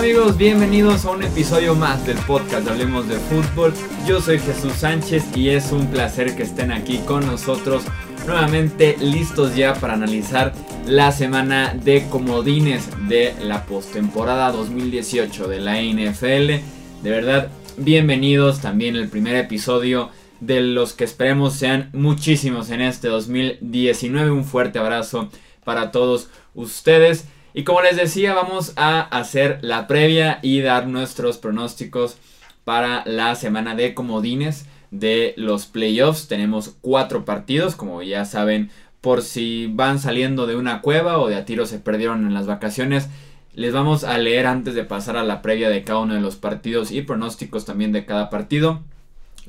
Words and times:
amigos? 0.00 0.38
Bienvenidos 0.38 1.04
a 1.04 1.10
un 1.10 1.22
episodio 1.22 1.74
más 1.74 2.06
del 2.06 2.16
podcast 2.20 2.66
Hablemos 2.66 3.06
de 3.06 3.16
Fútbol. 3.16 3.74
Yo 4.06 4.22
soy 4.22 4.38
Jesús 4.38 4.72
Sánchez 4.72 5.36
y 5.36 5.50
es 5.50 5.72
un 5.72 5.88
placer 5.88 6.34
que 6.34 6.42
estén 6.42 6.72
aquí 6.72 7.00
con 7.00 7.26
nosotros 7.26 7.82
nuevamente 8.26 8.96
listos 8.98 9.54
ya 9.54 9.74
para 9.74 9.92
analizar 9.92 10.54
la 10.86 11.12
semana 11.12 11.74
de 11.74 12.06
comodines 12.08 12.88
de 13.10 13.34
la 13.42 13.66
postemporada 13.66 14.50
2018 14.52 15.48
de 15.48 15.60
la 15.60 15.82
NFL. 15.82 16.62
De 17.02 17.10
verdad, 17.10 17.50
bienvenidos 17.76 18.62
también 18.62 18.96
el 18.96 19.10
primer 19.10 19.36
episodio 19.36 20.08
de 20.40 20.62
los 20.62 20.94
que 20.94 21.04
esperemos 21.04 21.56
sean 21.56 21.90
muchísimos 21.92 22.70
en 22.70 22.80
este 22.80 23.08
2019. 23.08 24.30
Un 24.30 24.46
fuerte 24.46 24.78
abrazo 24.78 25.28
para 25.62 25.90
todos 25.90 26.30
ustedes. 26.54 27.26
Y 27.52 27.64
como 27.64 27.82
les 27.82 27.96
decía, 27.96 28.34
vamos 28.34 28.72
a 28.76 29.00
hacer 29.00 29.58
la 29.62 29.86
previa 29.86 30.38
y 30.42 30.60
dar 30.60 30.86
nuestros 30.86 31.38
pronósticos 31.38 32.16
para 32.64 33.02
la 33.06 33.34
semana 33.34 33.74
de 33.74 33.92
comodines 33.94 34.66
de 34.92 35.34
los 35.36 35.66
playoffs. 35.66 36.28
Tenemos 36.28 36.76
cuatro 36.80 37.24
partidos, 37.24 37.74
como 37.74 38.02
ya 38.02 38.24
saben, 38.24 38.70
por 39.00 39.22
si 39.22 39.66
van 39.72 39.98
saliendo 39.98 40.46
de 40.46 40.56
una 40.56 40.80
cueva 40.80 41.18
o 41.18 41.28
de 41.28 41.36
a 41.36 41.44
tiro 41.44 41.66
se 41.66 41.80
perdieron 41.80 42.26
en 42.26 42.34
las 42.34 42.46
vacaciones. 42.46 43.08
Les 43.54 43.72
vamos 43.72 44.04
a 44.04 44.16
leer 44.18 44.46
antes 44.46 44.74
de 44.74 44.84
pasar 44.84 45.16
a 45.16 45.24
la 45.24 45.42
previa 45.42 45.70
de 45.70 45.82
cada 45.82 46.00
uno 46.00 46.14
de 46.14 46.20
los 46.20 46.36
partidos 46.36 46.92
y 46.92 47.02
pronósticos 47.02 47.64
también 47.64 47.90
de 47.90 48.04
cada 48.04 48.30
partido. 48.30 48.80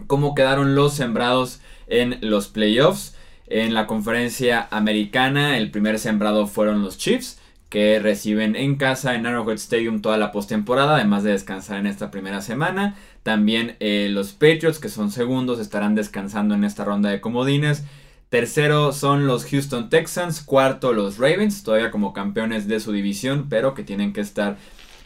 Cómo 0.08 0.34
quedaron 0.34 0.74
los 0.74 0.96
sembrados 0.96 1.60
en 1.86 2.18
los 2.22 2.48
playoffs. 2.48 3.16
En 3.46 3.74
la 3.74 3.86
conferencia 3.86 4.68
americana, 4.72 5.58
el 5.58 5.70
primer 5.70 6.00
sembrado 6.00 6.48
fueron 6.48 6.82
los 6.82 6.98
Chiefs 6.98 7.41
que 7.72 8.00
reciben 8.00 8.58
en 8.58 8.76
casa 8.76 9.16
en 9.16 9.26
Arrowhead 9.26 9.56
Stadium 9.56 10.02
toda 10.02 10.18
la 10.18 10.34
postemporada, 10.34 10.96
además 10.96 11.24
de 11.24 11.32
descansar 11.32 11.80
en 11.80 11.88
esta 11.88 12.12
primera 12.12 12.42
semana. 12.42 12.98
También 13.24 13.78
eh, 13.80 14.10
los 14.12 14.34
Patriots, 14.34 14.78
que 14.78 14.90
son 14.90 15.10
segundos, 15.10 15.58
estarán 15.58 15.96
descansando 15.96 16.54
en 16.54 16.66
esta 16.66 16.84
ronda 16.84 17.10
de 17.10 17.22
comodines. 17.22 17.86
Tercero 18.28 18.92
son 18.92 19.26
los 19.26 19.46
Houston 19.46 19.90
Texans. 19.90 20.42
Cuarto 20.42 20.92
los 20.92 21.18
Ravens, 21.18 21.64
todavía 21.64 21.92
como 21.92 22.12
campeones 22.12 22.68
de 22.68 22.82
su 22.82 22.92
división, 22.92 23.48
pero 23.50 23.74
que 23.74 23.84
tienen 23.84 24.12
que 24.12 24.20
estar 24.20 24.58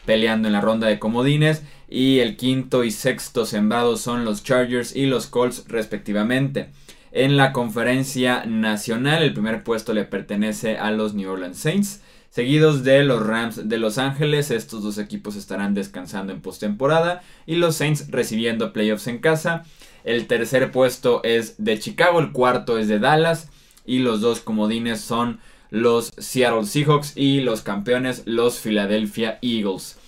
peleando 0.04 0.48
en 0.48 0.52
la 0.52 0.60
ronda 0.60 0.88
de 0.88 0.98
comodines. 0.98 1.62
Y 1.88 2.18
el 2.18 2.36
quinto 2.36 2.82
y 2.82 2.90
sexto 2.90 3.46
sembrados 3.46 4.00
son 4.00 4.24
los 4.24 4.42
Chargers 4.42 4.96
y 4.96 5.06
los 5.06 5.28
Colts 5.28 5.66
respectivamente. 5.68 6.70
En 7.12 7.36
la 7.36 7.52
conferencia 7.52 8.44
nacional, 8.44 9.22
el 9.22 9.34
primer 9.34 9.62
puesto 9.62 9.94
le 9.94 10.02
pertenece 10.02 10.78
a 10.78 10.90
los 10.90 11.14
New 11.14 11.30
Orleans 11.30 11.58
Saints 11.58 12.00
seguidos 12.30 12.84
de 12.84 13.04
los 13.04 13.24
Rams 13.24 13.68
de 13.68 13.78
Los 13.78 13.98
Ángeles. 13.98 14.50
Estos 14.50 14.82
dos 14.82 14.98
equipos 14.98 15.36
estarán 15.36 15.74
descansando 15.74 16.32
en 16.32 16.40
postemporada 16.40 17.22
y 17.46 17.56
los 17.56 17.76
Saints 17.76 18.10
recibiendo 18.10 18.72
playoffs 18.72 19.06
en 19.06 19.18
casa. 19.18 19.64
El 20.04 20.26
tercer 20.26 20.70
puesto 20.70 21.22
es 21.24 21.56
de 21.58 21.78
Chicago, 21.78 22.20
el 22.20 22.32
cuarto 22.32 22.78
es 22.78 22.88
de 22.88 22.98
Dallas 22.98 23.48
y 23.84 23.98
los 24.00 24.20
dos 24.20 24.40
comodines 24.40 25.00
son 25.00 25.40
los 25.70 26.12
Seattle 26.18 26.64
Seahawks 26.64 27.16
y 27.16 27.40
los 27.40 27.62
campeones 27.62 28.22
los 28.26 28.60
Philadelphia 28.60 29.38
Eagles. 29.42 29.98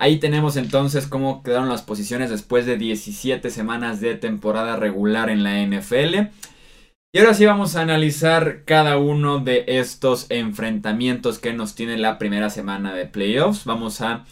Ahí 0.00 0.18
tenemos 0.18 0.56
entonces 0.56 1.08
cómo 1.08 1.42
quedaron 1.42 1.68
las 1.68 1.82
posiciones 1.82 2.30
después 2.30 2.66
de 2.66 2.76
17 2.76 3.50
semanas 3.50 4.00
de 4.00 4.14
temporada 4.14 4.76
regular 4.76 5.28
en 5.28 5.42
la 5.42 5.60
NFL. 5.60 6.28
Y 7.10 7.20
ahora 7.20 7.32
sí 7.32 7.46
vamos 7.46 7.74
a 7.74 7.80
analizar 7.80 8.64
cada 8.66 8.98
uno 8.98 9.38
de 9.38 9.64
estos 9.66 10.26
enfrentamientos 10.28 11.38
que 11.38 11.54
nos 11.54 11.74
tiene 11.74 11.96
la 11.96 12.18
primera 12.18 12.50
semana 12.50 12.92
de 12.92 13.06
playoffs. 13.06 13.64
Vamos 13.64 14.02
a 14.02 14.26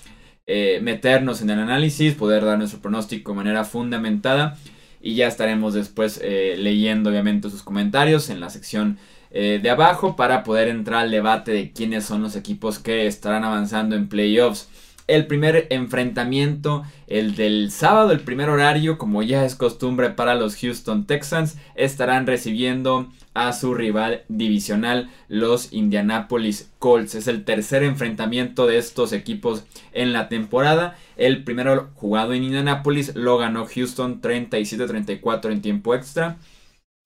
eh, 0.47 0.81
meternos 0.83 1.41
en 1.41 1.49
el 1.49 1.59
análisis, 1.61 2.12
poder 2.15 2.45
dar 2.45 2.59
nuestro 2.59 2.81
pronóstico 2.83 3.33
de 3.33 3.37
manera 3.37 3.65
fundamentada 3.65 4.59
y 5.00 5.15
ya 5.15 5.27
estaremos 5.27 5.73
después 5.73 6.21
eh, 6.23 6.56
leyendo 6.59 7.09
obviamente 7.09 7.49
sus 7.49 7.62
comentarios 7.62 8.28
en 8.28 8.41
la 8.41 8.50
sección 8.50 8.99
eh, 9.31 9.59
de 9.62 9.71
abajo 9.71 10.15
para 10.15 10.45
poder 10.45 10.69
entrar 10.69 11.05
al 11.05 11.11
debate 11.11 11.53
de 11.53 11.73
quiénes 11.73 12.05
son 12.05 12.21
los 12.21 12.37
equipos 12.37 12.79
que 12.79 13.06
estarán 13.06 13.45
avanzando 13.45 13.97
en 13.97 14.11
playoffs 14.11 14.69
el 15.06 15.27
primer 15.27 15.67
enfrentamiento, 15.71 16.84
el 17.06 17.37
del 17.37 17.71
sábado, 17.71 18.11
el 18.11 18.21
primer 18.21 18.50
horario, 18.50 18.99
como 18.99 19.22
ya 19.22 19.44
es 19.44 19.55
costumbre 19.55 20.11
para 20.11 20.34
los 20.34 20.56
Houston 20.56 21.06
Texans, 21.06 21.56
estarán 21.75 22.27
recibiendo 22.27 23.09
a 23.34 23.53
su 23.53 23.75
rival 23.75 24.25
divisional, 24.28 25.11
los 25.28 25.72
Indianapolis 25.72 26.72
Colts. 26.78 27.15
Es 27.15 27.28
el 27.28 27.44
tercer 27.44 27.83
enfrentamiento 27.83 28.67
de 28.67 28.78
estos 28.78 29.12
equipos 29.12 29.65
en 29.93 30.12
la 30.12 30.28
temporada. 30.28 30.97
El 31.17 31.44
primero 31.44 31.91
jugado 31.94 32.33
en 32.33 32.44
Indianapolis 32.44 33.15
lo 33.15 33.38
ganó 33.38 33.67
Houston 33.67 34.21
37-34 34.21 35.53
en 35.53 35.62
tiempo 35.62 35.94
extra, 35.94 36.38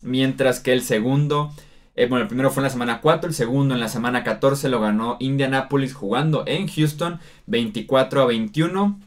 mientras 0.03 0.61
que 0.61 0.73
el 0.73 0.83
segundo 0.83 1.53
eh, 2.01 2.07
bueno, 2.07 2.23
el 2.23 2.29
primero 2.29 2.51
fue 2.51 2.63
en 2.63 2.65
la 2.65 2.71
semana 2.71 3.01
4, 3.03 3.29
el 3.29 3.35
segundo 3.35 3.75
en 3.75 3.81
la 3.81 3.89
semana 3.91 4.25
14 4.25 4.71
lo 4.71 4.81
ganó 4.81 5.19
Indianapolis 5.21 5.93
jugando 5.93 6.45
en 6.47 6.67
Houston 6.67 7.21
24 7.47 8.23
a 8.23 8.25
21. 8.25 8.99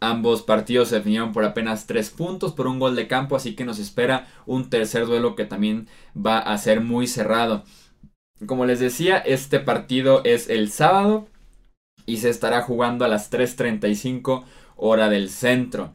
Ambos 0.00 0.42
partidos 0.42 0.88
se 0.88 0.94
definieron 0.94 1.32
por 1.32 1.44
apenas 1.44 1.86
3 1.86 2.08
puntos 2.08 2.54
por 2.54 2.66
un 2.66 2.78
gol 2.78 2.96
de 2.96 3.08
campo, 3.08 3.36
así 3.36 3.54
que 3.54 3.66
nos 3.66 3.78
espera 3.78 4.26
un 4.46 4.70
tercer 4.70 5.04
duelo 5.04 5.36
que 5.36 5.44
también 5.44 5.86
va 6.16 6.38
a 6.38 6.56
ser 6.56 6.80
muy 6.80 7.06
cerrado. 7.06 7.64
Como 8.46 8.64
les 8.64 8.80
decía, 8.80 9.18
este 9.18 9.60
partido 9.60 10.22
es 10.24 10.48
el 10.48 10.70
sábado 10.70 11.28
y 12.06 12.16
se 12.16 12.30
estará 12.30 12.62
jugando 12.62 13.04
a 13.04 13.08
las 13.08 13.30
3.35 13.30 14.44
hora 14.76 15.10
del 15.10 15.28
centro. 15.28 15.92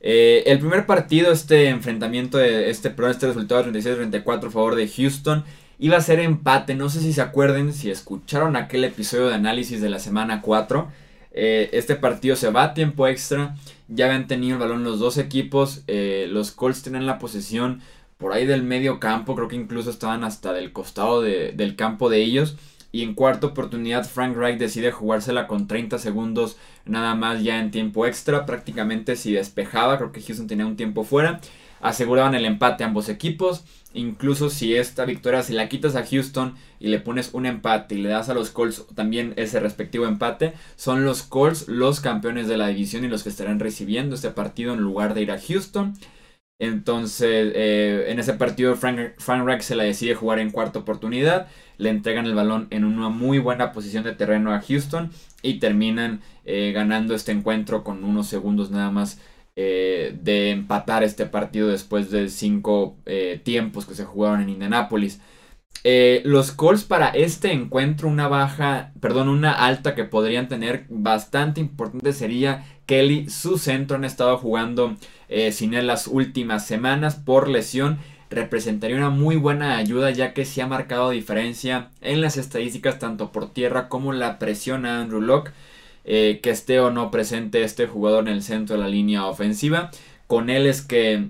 Eh, 0.00 0.44
el 0.46 0.58
primer 0.58 0.86
partido, 0.86 1.32
este 1.32 1.68
enfrentamiento 1.68 2.38
de 2.38 2.70
este, 2.70 2.94
este 3.08 3.26
resultado 3.26 3.64
36-34 3.64 4.46
a 4.46 4.50
favor 4.50 4.74
de 4.76 4.88
Houston, 4.88 5.44
iba 5.78 5.96
a 5.96 6.00
ser 6.00 6.20
empate. 6.20 6.74
No 6.74 6.88
sé 6.88 7.00
si 7.00 7.12
se 7.12 7.22
acuerden, 7.22 7.72
si 7.72 7.90
escucharon 7.90 8.56
aquel 8.56 8.84
episodio 8.84 9.28
de 9.28 9.34
análisis 9.34 9.80
de 9.80 9.90
la 9.90 9.98
semana 9.98 10.42
4. 10.42 10.88
Eh, 11.32 11.70
este 11.72 11.94
partido 11.94 12.36
se 12.36 12.50
va 12.50 12.64
a 12.64 12.74
tiempo 12.74 13.06
extra. 13.06 13.56
Ya 13.88 14.06
habían 14.06 14.26
tenido 14.26 14.54
el 14.54 14.60
balón 14.60 14.84
los 14.84 14.98
dos 14.98 15.18
equipos. 15.18 15.82
Eh, 15.86 16.26
los 16.30 16.50
Colts 16.50 16.82
tienen 16.82 17.06
la 17.06 17.18
posesión 17.18 17.80
por 18.18 18.32
ahí 18.32 18.46
del 18.46 18.62
medio 18.62 19.00
campo. 19.00 19.34
Creo 19.34 19.48
que 19.48 19.56
incluso 19.56 19.90
estaban 19.90 20.24
hasta 20.24 20.52
del 20.52 20.72
costado 20.72 21.22
del 21.22 21.76
campo 21.76 22.10
de 22.10 22.22
ellos. 22.22 22.56
Y 22.90 23.02
en 23.02 23.14
cuarta 23.14 23.48
oportunidad 23.48 24.08
Frank 24.08 24.36
Reich 24.36 24.58
decide 24.58 24.92
jugársela 24.92 25.46
con 25.46 25.66
30 25.66 25.98
segundos 25.98 26.56
nada 26.86 27.14
más 27.14 27.42
ya 27.42 27.60
en 27.60 27.70
tiempo 27.70 28.06
extra. 28.06 28.46
Prácticamente 28.46 29.16
si 29.16 29.32
despejaba, 29.32 29.98
creo 29.98 30.12
que 30.12 30.22
Houston 30.22 30.46
tenía 30.46 30.66
un 30.66 30.76
tiempo 30.76 31.04
fuera. 31.04 31.40
Aseguraban 31.80 32.34
el 32.34 32.46
empate 32.46 32.84
ambos 32.84 33.08
equipos. 33.08 33.64
Incluso 33.94 34.50
si 34.50 34.74
esta 34.74 35.04
victoria 35.04 35.42
se 35.42 35.54
la 35.54 35.68
quitas 35.68 35.96
a 35.96 36.04
Houston 36.04 36.54
y 36.78 36.88
le 36.88 36.98
pones 36.98 37.30
un 37.32 37.46
empate 37.46 37.94
y 37.94 37.98
le 37.98 38.10
das 38.10 38.28
a 38.28 38.34
los 38.34 38.50
Colts 38.50 38.84
también 38.94 39.32
ese 39.36 39.60
respectivo 39.60 40.06
empate, 40.06 40.52
son 40.76 41.04
los 41.04 41.22
Colts 41.22 41.68
los 41.68 42.00
campeones 42.00 42.48
de 42.48 42.58
la 42.58 42.68
división 42.68 43.04
y 43.04 43.08
los 43.08 43.22
que 43.22 43.30
estarán 43.30 43.60
recibiendo 43.60 44.14
este 44.14 44.30
partido 44.30 44.74
en 44.74 44.80
lugar 44.80 45.14
de 45.14 45.22
ir 45.22 45.30
a 45.30 45.40
Houston. 45.40 45.94
Entonces, 46.60 47.52
eh, 47.54 48.06
en 48.08 48.18
ese 48.18 48.34
partido 48.34 48.74
Frank, 48.74 49.12
Frank 49.18 49.44
Reich 49.46 49.62
se 49.62 49.76
la 49.76 49.84
decide 49.84 50.14
jugar 50.16 50.40
en 50.40 50.50
cuarta 50.50 50.80
oportunidad. 50.80 51.48
Le 51.76 51.90
entregan 51.90 52.26
el 52.26 52.34
balón 52.34 52.66
en 52.70 52.84
una 52.84 53.08
muy 53.10 53.38
buena 53.38 53.72
posición 53.72 54.02
de 54.02 54.14
terreno 54.14 54.52
a 54.52 54.60
Houston 54.60 55.10
y 55.42 55.60
terminan 55.60 56.20
eh, 56.44 56.72
ganando 56.72 57.14
este 57.14 57.30
encuentro 57.32 57.84
con 57.84 58.02
unos 58.02 58.26
segundos 58.26 58.70
nada 58.72 58.90
más 58.90 59.20
eh, 59.54 60.16
de 60.20 60.50
empatar 60.50 61.04
este 61.04 61.26
partido 61.26 61.68
después 61.68 62.10
de 62.10 62.28
cinco 62.28 62.96
tiempos 63.44 63.86
que 63.86 63.94
se 63.94 64.04
jugaron 64.04 64.40
en 64.42 64.48
Indianapolis. 65.84 66.24
los 66.24 66.52
Colts 66.52 66.84
para 66.84 67.08
este 67.08 67.52
encuentro, 67.52 68.08
una 68.08 68.28
baja, 68.28 68.92
perdón, 69.00 69.28
una 69.28 69.52
alta 69.52 69.94
que 69.94 70.04
podrían 70.04 70.48
tener 70.48 70.86
bastante 70.88 71.60
importante 71.60 72.12
sería 72.12 72.66
Kelly. 72.86 73.28
Su 73.28 73.58
centro 73.58 73.96
han 73.96 74.04
estado 74.04 74.36
jugando 74.38 74.96
eh, 75.28 75.52
sin 75.52 75.74
él 75.74 75.86
las 75.86 76.06
últimas 76.06 76.66
semanas 76.66 77.16
por 77.16 77.48
lesión. 77.48 77.98
Representaría 78.30 78.96
una 78.96 79.10
muy 79.10 79.36
buena 79.36 79.78
ayuda 79.78 80.10
ya 80.10 80.34
que 80.34 80.44
se 80.44 80.60
ha 80.60 80.66
marcado 80.66 81.10
diferencia 81.10 81.90
en 82.02 82.20
las 82.20 82.36
estadísticas 82.36 82.98
tanto 82.98 83.32
por 83.32 83.52
tierra 83.52 83.88
como 83.88 84.12
la 84.12 84.38
presión 84.38 84.84
a 84.84 85.00
Andrew 85.00 85.22
Locke. 85.22 85.52
Eh, 86.10 86.40
que 86.42 86.48
esté 86.48 86.80
o 86.80 86.90
no 86.90 87.10
presente 87.10 87.62
este 87.62 87.86
jugador 87.86 88.28
en 88.28 88.34
el 88.34 88.42
centro 88.42 88.76
de 88.76 88.82
la 88.82 88.88
línea 88.88 89.26
ofensiva. 89.26 89.90
Con 90.26 90.48
él 90.48 90.66
es 90.66 90.80
que 90.80 91.28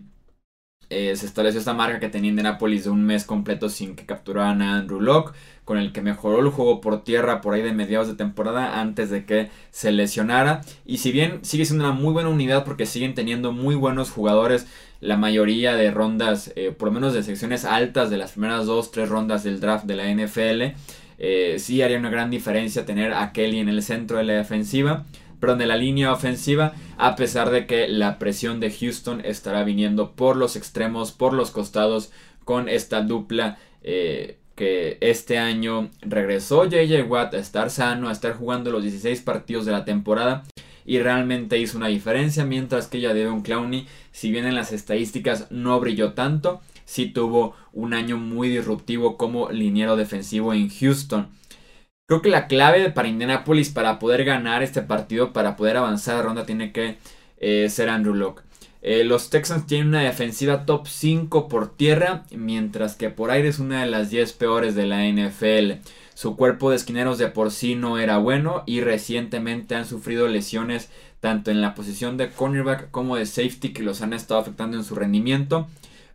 eh, 0.90 1.14
se 1.16 1.26
estableció 1.26 1.58
esta 1.58 1.74
marca 1.74 2.00
que 2.00 2.08
tenía 2.08 2.30
Indianapolis 2.30 2.84
de 2.84 2.90
un 2.90 3.04
mes 3.04 3.24
completo 3.24 3.68
sin 3.68 3.94
que 3.94 4.06
capturaran 4.06 4.62
a 4.62 4.78
Andrew 4.78 5.00
Locke, 5.00 5.34
con 5.64 5.76
el 5.76 5.92
que 5.92 6.00
mejoró 6.00 6.40
el 6.40 6.48
juego 6.48 6.80
por 6.80 7.04
tierra 7.04 7.42
por 7.42 7.52
ahí 7.52 7.62
de 7.62 7.74
mediados 7.74 8.08
de 8.08 8.14
temporada 8.14 8.80
antes 8.80 9.10
de 9.10 9.26
que 9.26 9.50
se 9.70 9.92
lesionara. 9.92 10.62
Y 10.86 10.98
si 10.98 11.12
bien 11.12 11.40
sigue 11.42 11.66
siendo 11.66 11.84
una 11.84 11.92
muy 11.92 12.12
buena 12.14 12.30
unidad 12.30 12.64
porque 12.64 12.86
siguen 12.86 13.14
teniendo 13.14 13.52
muy 13.52 13.74
buenos 13.74 14.10
jugadores, 14.10 14.66
la 15.00 15.18
mayoría 15.18 15.74
de 15.76 15.90
rondas, 15.90 16.52
eh, 16.56 16.72
por 16.76 16.88
lo 16.88 16.94
menos 16.94 17.12
de 17.12 17.22
secciones 17.22 17.66
altas 17.66 18.08
de 18.08 18.16
las 18.16 18.32
primeras 18.32 18.64
dos, 18.64 18.90
tres 18.90 19.10
rondas 19.10 19.44
del 19.44 19.60
draft 19.60 19.84
de 19.84 19.96
la 19.96 20.08
NFL, 20.08 20.74
eh, 21.18 21.56
sí 21.58 21.82
haría 21.82 21.98
una 21.98 22.10
gran 22.10 22.30
diferencia 22.30 22.86
tener 22.86 23.12
a 23.12 23.32
Kelly 23.32 23.58
en 23.58 23.68
el 23.68 23.82
centro 23.82 24.16
de 24.16 24.24
la 24.24 24.34
defensiva 24.34 25.04
perdón, 25.40 25.58
de 25.58 25.66
la 25.66 25.76
línea 25.76 26.12
ofensiva, 26.12 26.72
a 26.96 27.16
pesar 27.16 27.50
de 27.50 27.66
que 27.66 27.88
la 27.88 28.18
presión 28.18 28.60
de 28.60 28.70
Houston 28.70 29.20
estará 29.24 29.64
viniendo 29.64 30.12
por 30.12 30.36
los 30.36 30.56
extremos, 30.56 31.12
por 31.12 31.32
los 31.32 31.50
costados, 31.50 32.10
con 32.44 32.68
esta 32.68 33.02
dupla 33.02 33.58
eh, 33.82 34.38
que 34.54 34.98
este 35.00 35.38
año 35.38 35.90
regresó 36.00 36.64
JJ 36.64 37.02
Watt 37.08 37.34
a 37.34 37.38
estar 37.38 37.70
sano, 37.70 38.08
a 38.08 38.12
estar 38.12 38.34
jugando 38.34 38.72
los 38.72 38.82
16 38.82 39.20
partidos 39.20 39.66
de 39.66 39.72
la 39.72 39.84
temporada 39.84 40.44
y 40.84 40.98
realmente 41.00 41.58
hizo 41.58 41.76
una 41.76 41.88
diferencia, 41.88 42.46
mientras 42.46 42.86
que 42.86 43.00
ya 43.00 43.12
Devon 43.12 43.42
Clowney, 43.42 43.86
si 44.10 44.32
bien 44.32 44.46
en 44.46 44.54
las 44.54 44.72
estadísticas 44.72 45.50
no 45.50 45.78
brilló 45.78 46.14
tanto, 46.14 46.62
sí 46.86 47.06
tuvo 47.06 47.54
un 47.74 47.92
año 47.92 48.16
muy 48.16 48.48
disruptivo 48.48 49.18
como 49.18 49.50
liniero 49.50 49.96
defensivo 49.96 50.54
en 50.54 50.70
Houston. 50.70 51.28
Creo 52.08 52.22
que 52.22 52.30
la 52.30 52.46
clave 52.46 52.90
para 52.90 53.08
Indianapolis 53.08 53.68
para 53.68 53.98
poder 53.98 54.24
ganar 54.24 54.62
este 54.62 54.80
partido, 54.80 55.34
para 55.34 55.56
poder 55.56 55.76
avanzar 55.76 56.16
a 56.16 56.22
ronda, 56.22 56.46
tiene 56.46 56.72
que 56.72 56.96
eh, 57.36 57.68
ser 57.68 57.90
Andrew 57.90 58.14
Locke. 58.14 58.44
Eh, 58.80 59.04
los 59.04 59.28
Texans 59.28 59.66
tienen 59.66 59.88
una 59.88 60.00
defensiva 60.00 60.64
top 60.64 60.86
5 60.88 61.48
por 61.48 61.76
tierra, 61.76 62.24
mientras 62.30 62.96
que 62.96 63.10
por 63.10 63.30
aire 63.30 63.48
es 63.48 63.58
una 63.58 63.82
de 63.82 63.90
las 63.90 64.08
10 64.08 64.32
peores 64.32 64.74
de 64.74 64.86
la 64.86 65.04
NFL. 65.04 65.86
Su 66.14 66.34
cuerpo 66.34 66.70
de 66.70 66.76
esquineros 66.76 67.18
de 67.18 67.28
por 67.28 67.50
sí 67.50 67.74
no 67.74 67.98
era 67.98 68.16
bueno 68.16 68.62
y 68.64 68.80
recientemente 68.80 69.74
han 69.74 69.84
sufrido 69.84 70.28
lesiones 70.28 70.88
tanto 71.20 71.50
en 71.50 71.60
la 71.60 71.74
posición 71.74 72.16
de 72.16 72.30
cornerback 72.30 72.90
como 72.90 73.16
de 73.16 73.26
safety 73.26 73.74
que 73.74 73.82
los 73.82 74.00
han 74.00 74.14
estado 74.14 74.40
afectando 74.40 74.78
en 74.78 74.84
su 74.84 74.94
rendimiento. 74.94 75.68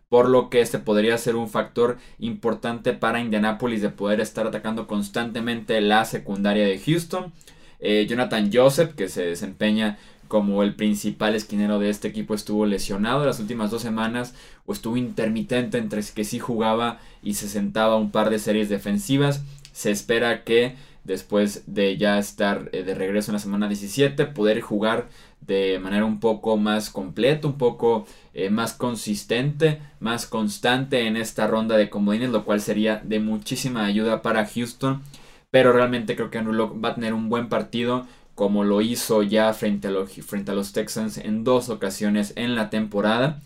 Por 0.08 0.28
lo 0.28 0.50
que 0.50 0.60
este 0.60 0.78
podría 0.78 1.18
ser 1.18 1.36
un 1.36 1.48
factor 1.48 1.98
importante 2.18 2.92
para 2.92 3.20
Indianapolis 3.20 3.82
de 3.82 3.90
poder 3.90 4.20
estar 4.20 4.46
atacando 4.46 4.86
constantemente 4.86 5.80
la 5.80 6.04
secundaria 6.04 6.64
de 6.64 6.78
Houston. 6.78 7.32
Eh, 7.80 8.06
Jonathan 8.08 8.50
Joseph, 8.52 8.94
que 8.94 9.08
se 9.08 9.24
desempeña 9.24 9.98
como 10.28 10.62
el 10.62 10.74
principal 10.74 11.34
esquinero 11.34 11.78
de 11.78 11.90
este 11.90 12.08
equipo 12.08 12.34
estuvo 12.34 12.66
lesionado 12.66 13.24
las 13.24 13.40
últimas 13.40 13.70
dos 13.70 13.82
semanas 13.82 14.34
o 14.66 14.72
estuvo 14.72 14.96
intermitente 14.96 15.78
entre 15.78 16.02
que 16.14 16.24
sí 16.24 16.38
jugaba 16.38 16.98
y 17.22 17.34
se 17.34 17.48
sentaba 17.48 17.96
un 17.96 18.10
par 18.10 18.30
de 18.30 18.38
series 18.38 18.68
defensivas. 18.68 19.42
Se 19.72 19.90
espera 19.90 20.44
que 20.44 20.76
después 21.04 21.64
de 21.66 21.96
ya 21.98 22.18
estar 22.18 22.70
eh, 22.72 22.82
de 22.82 22.94
regreso 22.94 23.30
en 23.30 23.34
la 23.34 23.38
semana 23.38 23.68
17 23.68 24.26
poder 24.26 24.60
jugar 24.60 25.08
de 25.46 25.78
manera 25.78 26.04
un 26.04 26.20
poco 26.20 26.56
más 26.56 26.90
completa, 26.90 27.46
un 27.46 27.58
poco 27.58 28.06
eh, 28.32 28.50
más 28.50 28.72
consistente, 28.72 29.80
más 30.00 30.26
constante 30.26 31.06
en 31.06 31.16
esta 31.16 31.46
ronda 31.46 31.76
de 31.76 31.90
comodines, 31.90 32.30
lo 32.30 32.44
cual 32.44 32.60
sería 32.60 33.00
de 33.04 33.20
muchísima 33.20 33.84
ayuda 33.84 34.22
para 34.22 34.46
Houston. 34.46 35.02
Pero 35.50 35.72
realmente 35.72 36.16
creo 36.16 36.30
que 36.30 36.38
Andrew 36.38 36.80
va 36.80 36.90
a 36.90 36.94
tener 36.94 37.14
un 37.14 37.28
buen 37.28 37.48
partido 37.48 38.06
como 38.34 38.64
lo 38.64 38.80
hizo 38.80 39.22
ya 39.22 39.52
frente 39.52 39.88
a, 39.88 39.90
los, 39.90 40.10
frente 40.10 40.50
a 40.50 40.54
los 40.54 40.72
Texans 40.72 41.18
en 41.18 41.44
dos 41.44 41.68
ocasiones 41.68 42.32
en 42.36 42.54
la 42.54 42.70
temporada. 42.70 43.42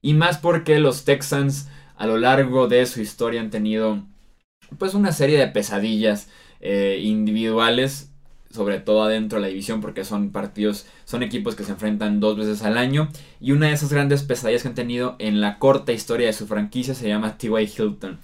Y 0.00 0.14
más 0.14 0.38
porque 0.38 0.78
los 0.80 1.04
Texans 1.04 1.68
a 1.96 2.06
lo 2.06 2.18
largo 2.18 2.66
de 2.66 2.84
su 2.86 3.00
historia 3.00 3.40
han 3.40 3.50
tenido 3.50 4.02
pues 4.78 4.94
una 4.94 5.12
serie 5.12 5.38
de 5.38 5.48
pesadillas 5.48 6.28
eh, 6.60 7.00
individuales, 7.02 8.11
sobre 8.52 8.78
todo 8.78 9.02
adentro 9.02 9.38
de 9.38 9.42
la 9.42 9.48
división 9.48 9.80
porque 9.80 10.04
son 10.04 10.30
partidos, 10.30 10.86
son 11.04 11.22
equipos 11.22 11.54
que 11.54 11.64
se 11.64 11.72
enfrentan 11.72 12.20
dos 12.20 12.36
veces 12.36 12.62
al 12.62 12.78
año. 12.78 13.08
Y 13.40 13.52
una 13.52 13.68
de 13.68 13.72
esas 13.72 13.92
grandes 13.92 14.22
pesadillas 14.22 14.62
que 14.62 14.68
han 14.68 14.74
tenido 14.74 15.16
en 15.18 15.40
la 15.40 15.58
corta 15.58 15.92
historia 15.92 16.26
de 16.26 16.32
su 16.32 16.46
franquicia 16.46 16.94
se 16.94 17.08
llama 17.08 17.38
T.Y. 17.38 17.64
Hilton. 17.64 18.18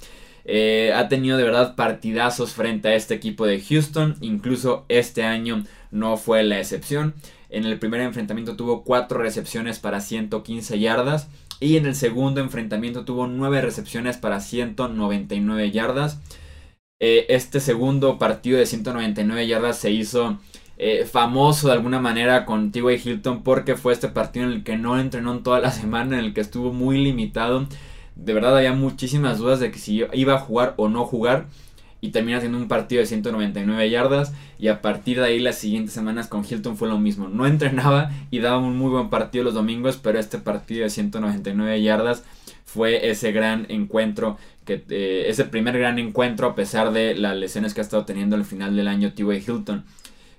Eh, 0.50 0.92
ha 0.94 1.08
tenido 1.08 1.36
de 1.36 1.44
verdad 1.44 1.74
partidazos 1.76 2.54
frente 2.54 2.88
a 2.88 2.94
este 2.94 3.14
equipo 3.14 3.46
de 3.46 3.60
Houston. 3.60 4.16
Incluso 4.22 4.86
este 4.88 5.24
año 5.24 5.64
no 5.90 6.16
fue 6.16 6.42
la 6.42 6.58
excepción. 6.58 7.14
En 7.50 7.64
el 7.64 7.78
primer 7.78 8.00
enfrentamiento 8.00 8.56
tuvo 8.56 8.82
4 8.82 9.18
recepciones 9.18 9.78
para 9.78 10.00
115 10.00 10.78
yardas. 10.78 11.28
Y 11.60 11.76
en 11.76 11.86
el 11.86 11.94
segundo 11.94 12.40
enfrentamiento 12.40 13.04
tuvo 13.04 13.26
9 13.26 13.60
recepciones 13.60 14.16
para 14.16 14.40
199 14.40 15.70
yardas. 15.70 16.18
Eh, 17.00 17.26
este 17.28 17.60
segundo 17.60 18.18
partido 18.18 18.58
de 18.58 18.66
199 18.66 19.46
yardas 19.46 19.78
se 19.78 19.92
hizo 19.92 20.38
eh, 20.78 21.04
famoso 21.04 21.68
de 21.68 21.74
alguna 21.74 22.00
manera 22.00 22.44
con 22.44 22.72
T.Y. 22.72 23.00
Hilton 23.04 23.44
porque 23.44 23.76
fue 23.76 23.92
este 23.92 24.08
partido 24.08 24.46
en 24.46 24.52
el 24.52 24.64
que 24.64 24.76
no 24.76 24.98
entrenó 24.98 25.32
en 25.32 25.44
toda 25.44 25.60
la 25.60 25.70
semana, 25.72 26.18
en 26.18 26.24
el 26.24 26.34
que 26.34 26.40
estuvo 26.40 26.72
muy 26.72 26.98
limitado. 26.98 27.66
De 28.16 28.34
verdad 28.34 28.56
había 28.56 28.72
muchísimas 28.72 29.38
dudas 29.38 29.60
de 29.60 29.70
que 29.70 29.78
si 29.78 30.04
iba 30.12 30.34
a 30.34 30.40
jugar 30.40 30.74
o 30.76 30.88
no 30.88 31.04
jugar 31.04 31.46
y 32.00 32.10
termina 32.10 32.40
siendo 32.40 32.58
un 32.58 32.66
partido 32.66 33.00
de 33.00 33.06
199 33.06 33.90
yardas 33.90 34.32
y 34.58 34.68
a 34.68 34.82
partir 34.82 35.18
de 35.20 35.26
ahí 35.26 35.38
las 35.38 35.56
siguientes 35.58 35.92
semanas 35.94 36.26
con 36.26 36.44
Hilton 36.44 36.76
fue 36.76 36.88
lo 36.88 36.98
mismo. 36.98 37.28
No 37.28 37.46
entrenaba 37.46 38.10
y 38.32 38.40
daba 38.40 38.58
un 38.58 38.76
muy 38.76 38.90
buen 38.90 39.08
partido 39.08 39.44
los 39.44 39.54
domingos, 39.54 39.98
pero 40.02 40.18
este 40.18 40.38
partido 40.38 40.82
de 40.82 40.90
199 40.90 41.80
yardas 41.80 42.24
fue 42.68 43.08
ese 43.08 43.32
gran 43.32 43.64
encuentro, 43.70 44.36
que, 44.66 44.84
eh, 44.90 45.24
ese 45.28 45.44
primer 45.44 45.78
gran 45.78 45.98
encuentro 45.98 46.48
a 46.48 46.54
pesar 46.54 46.92
de 46.92 47.14
las 47.14 47.34
lesiones 47.34 47.72
que 47.72 47.80
ha 47.80 47.82
estado 47.82 48.04
teniendo 48.04 48.36
al 48.36 48.44
final 48.44 48.76
del 48.76 48.88
año 48.88 49.14
T.Y. 49.14 49.38
Hilton. 49.38 49.86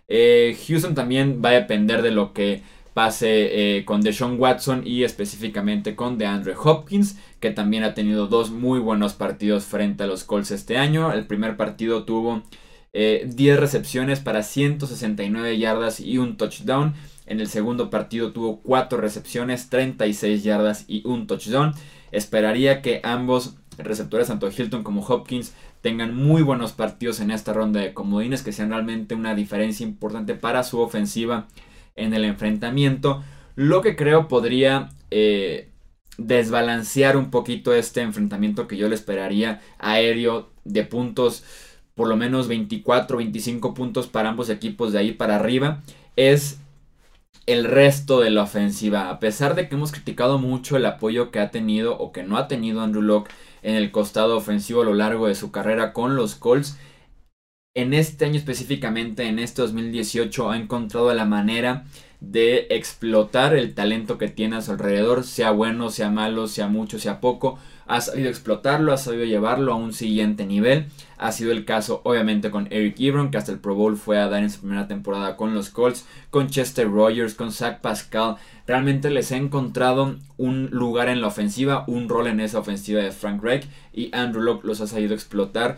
Eh, 0.07 0.55
Houston 0.67 0.93
también 0.93 1.41
va 1.43 1.49
a 1.49 1.53
depender 1.53 2.03
de 2.03 2.11
lo 2.11 2.31
que 2.33 2.61
pase 2.93 3.77
eh, 3.77 3.85
con 3.85 4.01
Deshaun 4.01 4.39
Watson 4.39 4.83
y 4.85 5.03
específicamente 5.03 5.95
con 5.95 6.19
DeAndre 6.19 6.53
Hopkins, 6.55 7.17
que 7.39 7.49
también 7.49 7.83
ha 7.83 7.95
tenido 7.95 8.27
dos 8.27 8.51
muy 8.51 8.77
buenos 8.79 9.13
partidos 9.13 9.65
frente 9.65 10.03
a 10.03 10.07
los 10.07 10.23
Colts 10.23 10.51
este 10.51 10.77
año. 10.77 11.11
El 11.11 11.25
primer 11.25 11.57
partido 11.57 12.03
tuvo 12.03 12.43
10 12.93 12.93
eh, 12.93 13.57
recepciones 13.57 14.19
para 14.19 14.43
169 14.43 15.57
yardas 15.57 15.99
y 15.99 16.19
un 16.19 16.37
touchdown. 16.37 16.93
En 17.25 17.39
el 17.39 17.47
segundo 17.47 17.89
partido 17.89 18.33
tuvo 18.33 18.59
4 18.61 18.99
recepciones, 18.99 19.69
36 19.69 20.43
yardas 20.43 20.85
y 20.87 21.07
un 21.07 21.25
touchdown. 21.25 21.73
Esperaría 22.11 22.81
que 22.81 23.01
ambos 23.03 23.55
receptores, 23.77 24.27
tanto 24.27 24.49
Hilton 24.49 24.83
como 24.83 25.01
Hopkins, 25.01 25.53
tengan 25.81 26.15
muy 26.15 26.41
buenos 26.41 26.73
partidos 26.73 27.19
en 27.19 27.31
esta 27.31 27.53
ronda 27.53 27.79
de 27.79 27.93
comodines, 27.93 28.43
que 28.43 28.51
sean 28.51 28.69
realmente 28.69 29.15
una 29.15 29.35
diferencia 29.35 29.85
importante 29.85 30.35
para 30.35 30.63
su 30.63 30.79
ofensiva 30.79 31.47
en 31.95 32.13
el 32.13 32.25
enfrentamiento. 32.25 33.23
Lo 33.55 33.81
que 33.81 33.95
creo 33.95 34.27
podría 34.27 34.89
eh, 35.11 35.69
desbalancear 36.17 37.17
un 37.17 37.31
poquito 37.31 37.73
este 37.73 38.01
enfrentamiento 38.01 38.67
que 38.67 38.77
yo 38.77 38.89
le 38.89 38.95
esperaría 38.95 39.61
aéreo 39.77 40.49
de 40.65 40.83
puntos, 40.83 41.43
por 41.95 42.07
lo 42.07 42.17
menos 42.17 42.47
24, 42.47 43.17
25 43.17 43.73
puntos 43.73 44.07
para 44.07 44.29
ambos 44.29 44.49
equipos 44.49 44.91
de 44.91 44.99
ahí 44.99 45.11
para 45.13 45.35
arriba, 45.35 45.81
es 46.15 46.59
el 47.51 47.65
resto 47.65 48.19
de 48.19 48.29
la 48.29 48.43
ofensiva. 48.43 49.09
A 49.09 49.19
pesar 49.19 49.55
de 49.55 49.67
que 49.67 49.75
hemos 49.75 49.91
criticado 49.91 50.37
mucho 50.37 50.77
el 50.77 50.85
apoyo 50.85 51.31
que 51.31 51.39
ha 51.39 51.49
tenido 51.49 51.97
o 51.97 52.11
que 52.11 52.23
no 52.23 52.37
ha 52.37 52.47
tenido 52.47 52.81
Andrew 52.81 53.01
Locke 53.01 53.31
en 53.63 53.75
el 53.75 53.91
costado 53.91 54.37
ofensivo 54.37 54.83
a 54.83 54.85
lo 54.85 54.93
largo 54.93 55.27
de 55.27 55.35
su 55.35 55.51
carrera 55.51 55.91
con 55.91 56.15
los 56.15 56.35
Colts, 56.35 56.77
en 57.75 57.93
este 57.93 58.25
año 58.25 58.37
específicamente, 58.37 59.27
en 59.27 59.39
este 59.39 59.61
2018, 59.61 60.51
ha 60.51 60.57
encontrado 60.57 61.13
la 61.13 61.25
manera 61.25 61.85
de 62.19 62.67
explotar 62.69 63.55
el 63.55 63.73
talento 63.73 64.17
que 64.17 64.27
tiene 64.27 64.57
a 64.57 64.61
su 64.61 64.71
alrededor, 64.71 65.23
sea 65.23 65.51
bueno, 65.51 65.89
sea 65.89 66.09
malo, 66.09 66.47
sea 66.47 66.67
mucho, 66.67 66.99
sea 66.99 67.21
poco. 67.21 67.57
Ha 67.87 68.01
sabido 68.01 68.29
explotarlo, 68.29 68.93
ha 68.93 68.97
sabido 68.97 69.25
llevarlo 69.25 69.73
a 69.73 69.77
un 69.77 69.93
siguiente 69.93 70.45
nivel. 70.45 70.87
Ha 71.17 71.31
sido 71.31 71.51
el 71.51 71.65
caso, 71.65 72.01
obviamente, 72.03 72.51
con 72.51 72.67
Eric 72.71 72.99
Ebron, 72.99 73.31
que 73.31 73.37
hasta 73.37 73.51
el 73.51 73.59
Pro 73.59 73.73
Bowl 73.73 73.97
fue 73.97 74.19
a 74.19 74.27
dar 74.27 74.43
en 74.43 74.51
su 74.51 74.59
primera 74.59 74.87
temporada 74.87 75.37
con 75.37 75.55
los 75.55 75.69
Colts, 75.69 76.05
con 76.29 76.49
Chester 76.49 76.87
Rogers, 76.89 77.33
con 77.33 77.51
Zach 77.51 77.81
Pascal. 77.81 78.35
Realmente 78.67 79.09
les 79.09 79.31
ha 79.31 79.37
encontrado 79.37 80.17
un 80.37 80.69
lugar 80.71 81.09
en 81.09 81.21
la 81.21 81.27
ofensiva, 81.27 81.85
un 81.87 82.09
rol 82.09 82.27
en 82.27 82.41
esa 82.41 82.59
ofensiva 82.59 83.01
de 83.01 83.11
Frank 83.11 83.41
Reich, 83.41 83.67
y 83.91 84.11
Andrew 84.13 84.43
Locke 84.43 84.65
los 84.65 84.81
ha 84.81 84.87
sabido 84.87 85.15
explotar 85.15 85.77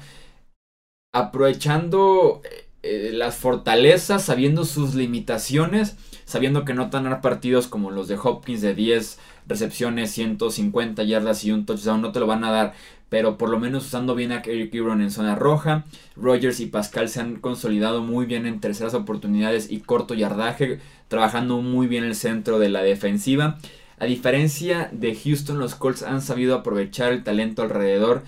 aprovechando 1.13 2.41
eh, 2.83 3.11
las 3.13 3.35
fortalezas, 3.35 4.23
sabiendo 4.23 4.65
sus 4.65 4.95
limitaciones, 4.95 5.97
sabiendo 6.25 6.65
que 6.65 6.73
no 6.73 6.89
tener 6.89 7.21
partidos 7.21 7.67
como 7.67 7.91
los 7.91 8.07
de 8.07 8.17
Hopkins 8.21 8.61
de 8.61 8.73
10 8.73 9.19
recepciones, 9.47 10.11
150 10.11 11.03
yardas 11.03 11.43
y 11.43 11.51
un 11.51 11.65
touchdown 11.65 12.01
no 12.01 12.11
te 12.11 12.19
lo 12.19 12.27
van 12.27 12.43
a 12.43 12.51
dar, 12.51 12.73
pero 13.09 13.38
por 13.38 13.50
lo 13.50 13.59
menos 13.59 13.85
usando 13.85 14.15
bien 14.15 14.31
a 14.31 14.38
Eric 14.38 14.73
Ebron 14.73 15.01
en 15.01 15.11
zona 15.11 15.35
roja, 15.35 15.83
Rogers 16.15 16.59
y 16.59 16.67
Pascal 16.67 17.09
se 17.09 17.19
han 17.19 17.35
consolidado 17.35 18.01
muy 18.01 18.25
bien 18.25 18.45
en 18.45 18.61
terceras 18.61 18.93
oportunidades 18.93 19.69
y 19.69 19.81
corto 19.81 20.13
yardaje, 20.13 20.79
trabajando 21.07 21.61
muy 21.61 21.88
bien 21.88 22.03
el 22.03 22.15
centro 22.15 22.57
de 22.57 22.69
la 22.69 22.81
defensiva. 22.81 23.59
A 24.00 24.05
diferencia 24.05 24.89
de 24.91 25.13
Houston, 25.13 25.59
los 25.59 25.75
Colts 25.75 26.01
han 26.01 26.21
sabido 26.21 26.55
aprovechar 26.55 27.11
el 27.11 27.23
talento 27.23 27.61
alrededor 27.61 28.23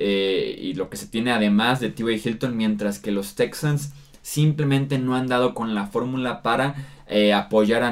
eh, 0.00 0.56
y 0.60 0.74
lo 0.74 0.88
que 0.88 0.96
se 0.96 1.08
tiene 1.08 1.32
además 1.32 1.80
de 1.80 1.90
T.Y. 1.90 2.22
Hilton, 2.24 2.56
mientras 2.56 3.00
que 3.00 3.10
los 3.10 3.34
Texans 3.34 3.92
simplemente 4.22 4.98
no 4.98 5.16
han 5.16 5.26
dado 5.26 5.54
con 5.54 5.74
la 5.74 5.86
fórmula 5.86 6.42
para 6.42 6.74
eh, 7.08 7.32
apoyar 7.32 7.82
a, 7.82 7.90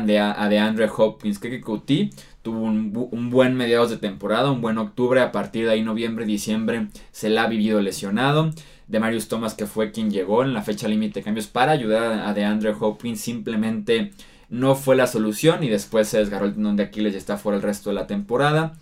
DeAndre 0.48 0.88
Hopkins. 0.94 1.40
Que 1.40 1.60
Kuti 1.60 2.10
tuvo 2.42 2.60
un, 2.60 3.30
buen 3.30 3.54
mediados 3.54 3.90
de 3.90 3.96
temporada, 3.96 4.52
un 4.52 4.60
buen 4.60 4.78
octubre, 4.78 5.20
a 5.20 5.32
partir 5.32 5.64
de 5.66 5.72
ahí 5.72 5.82
noviembre, 5.82 6.26
diciembre 6.26 6.88
se 7.10 7.28
la 7.28 7.42
ha 7.42 7.48
vivido 7.48 7.80
lesionado. 7.80 8.50
De 8.86 9.00
Marius 9.00 9.26
Thomas 9.26 9.54
que 9.54 9.66
fue 9.66 9.90
quien 9.90 10.12
llegó 10.12 10.44
en 10.44 10.54
la 10.54 10.62
fecha 10.62 10.86
límite 10.86 11.18
de 11.18 11.24
cambios 11.24 11.48
para 11.48 11.72
ayudar 11.72 12.20
a 12.24 12.32
DeAndre 12.34 12.72
Hopkins 12.78 13.20
simplemente 13.20 14.12
no 14.48 14.76
fue 14.76 14.94
la 14.94 15.08
solución 15.08 15.64
y 15.64 15.68
después 15.68 16.06
se 16.06 16.18
desgarró 16.18 16.46
el 16.46 16.54
tendón 16.54 16.76
de 16.76 16.84
Aquiles 16.84 17.14
y 17.14 17.16
está 17.16 17.36
fuera 17.36 17.56
el 17.56 17.62
resto 17.62 17.90
de 17.90 17.96
la 17.96 18.06
temporada. 18.06 18.76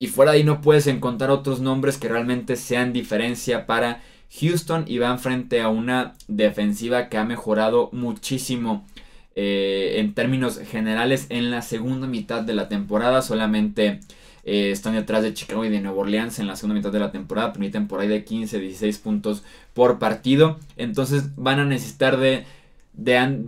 Y 0.00 0.06
fuera 0.06 0.30
de 0.30 0.38
ahí 0.38 0.44
no 0.44 0.60
puedes 0.60 0.86
encontrar 0.86 1.30
otros 1.30 1.60
nombres 1.60 1.98
que 1.98 2.08
realmente 2.08 2.54
sean 2.54 2.92
diferencia 2.92 3.66
para 3.66 4.00
Houston 4.40 4.84
y 4.86 4.98
van 4.98 5.18
frente 5.18 5.60
a 5.60 5.70
una 5.70 6.14
defensiva 6.28 7.08
que 7.08 7.18
ha 7.18 7.24
mejorado 7.24 7.88
muchísimo 7.92 8.86
eh, 9.34 9.94
en 9.98 10.14
términos 10.14 10.60
generales 10.70 11.26
en 11.30 11.50
la 11.50 11.62
segunda 11.62 12.06
mitad 12.06 12.42
de 12.42 12.54
la 12.54 12.68
temporada. 12.68 13.22
Solamente 13.22 13.98
eh, 14.44 14.70
están 14.70 14.94
detrás 14.94 15.24
de 15.24 15.34
Chicago 15.34 15.64
y 15.64 15.68
de 15.68 15.80
Nueva 15.80 15.98
Orleans 15.98 16.38
en 16.38 16.46
la 16.46 16.54
segunda 16.54 16.76
mitad 16.76 16.92
de 16.92 17.00
la 17.00 17.10
temporada. 17.10 17.52
Permiten 17.52 17.88
por 17.88 17.98
ahí 17.98 18.06
de 18.06 18.24
15, 18.24 18.60
16 18.60 18.98
puntos 18.98 19.42
por 19.74 19.98
partido. 19.98 20.60
Entonces 20.76 21.34
van 21.34 21.58
a 21.58 21.64
necesitar 21.64 22.18
de, 22.18 22.44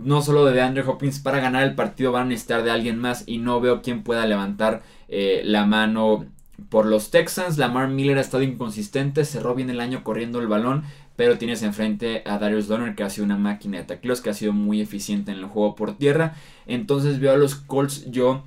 no 0.03 0.21
solo 0.21 0.43
de 0.43 0.61
Andrew 0.61 0.89
Hopkins 0.89 1.19
para 1.19 1.39
ganar 1.39 1.63
el 1.63 1.75
partido, 1.75 2.11
van 2.11 2.23
a 2.23 2.29
necesitar 2.29 2.63
de 2.63 2.71
alguien 2.71 2.97
más. 2.97 3.23
Y 3.25 3.37
no 3.37 3.61
veo 3.61 3.81
quién 3.81 4.03
pueda 4.03 4.25
levantar 4.25 4.83
eh, 5.07 5.43
la 5.45 5.65
mano 5.65 6.25
por 6.69 6.85
los 6.85 7.11
Texans. 7.11 7.57
Lamar 7.57 7.89
Miller 7.89 8.17
ha 8.17 8.21
estado 8.21 8.43
inconsistente, 8.43 9.25
cerró 9.25 9.55
bien 9.55 9.69
el 9.69 9.79
año 9.79 10.03
corriendo 10.03 10.39
el 10.39 10.47
balón, 10.47 10.83
pero 11.15 11.37
tienes 11.37 11.63
enfrente 11.63 12.23
a 12.25 12.37
Darius 12.37 12.67
Donner 12.67 12.95
que 12.95 13.03
ha 13.03 13.09
sido 13.09 13.25
una 13.25 13.37
máquina 13.37 13.77
de 13.77 13.83
tacleos, 13.83 14.21
que 14.21 14.29
ha 14.29 14.33
sido 14.33 14.53
muy 14.53 14.81
eficiente 14.81 15.31
en 15.31 15.39
el 15.39 15.45
juego 15.45 15.75
por 15.75 15.97
tierra. 15.97 16.35
Entonces 16.65 17.19
veo 17.19 17.33
a 17.33 17.37
los 17.37 17.55
Colts 17.55 18.09
yo 18.11 18.43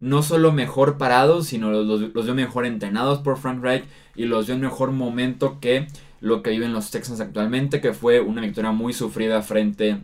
no 0.00 0.22
solo 0.22 0.52
mejor 0.52 0.98
parados, 0.98 1.46
sino 1.46 1.70
los, 1.70 2.12
veo 2.12 2.34
mejor 2.34 2.66
entrenados 2.66 3.20
por 3.20 3.38
Frank 3.38 3.62
Reich 3.62 3.84
y 4.14 4.24
los 4.26 4.46
veo 4.46 4.56
en 4.56 4.62
mejor 4.62 4.90
momento 4.90 5.60
que 5.60 5.86
lo 6.20 6.42
que 6.42 6.50
viven 6.50 6.72
los 6.72 6.90
Texans 6.90 7.20
actualmente, 7.20 7.80
que 7.80 7.92
fue 7.92 8.20
una 8.20 8.42
victoria 8.42 8.72
muy 8.72 8.92
sufrida 8.92 9.42
frente 9.42 10.00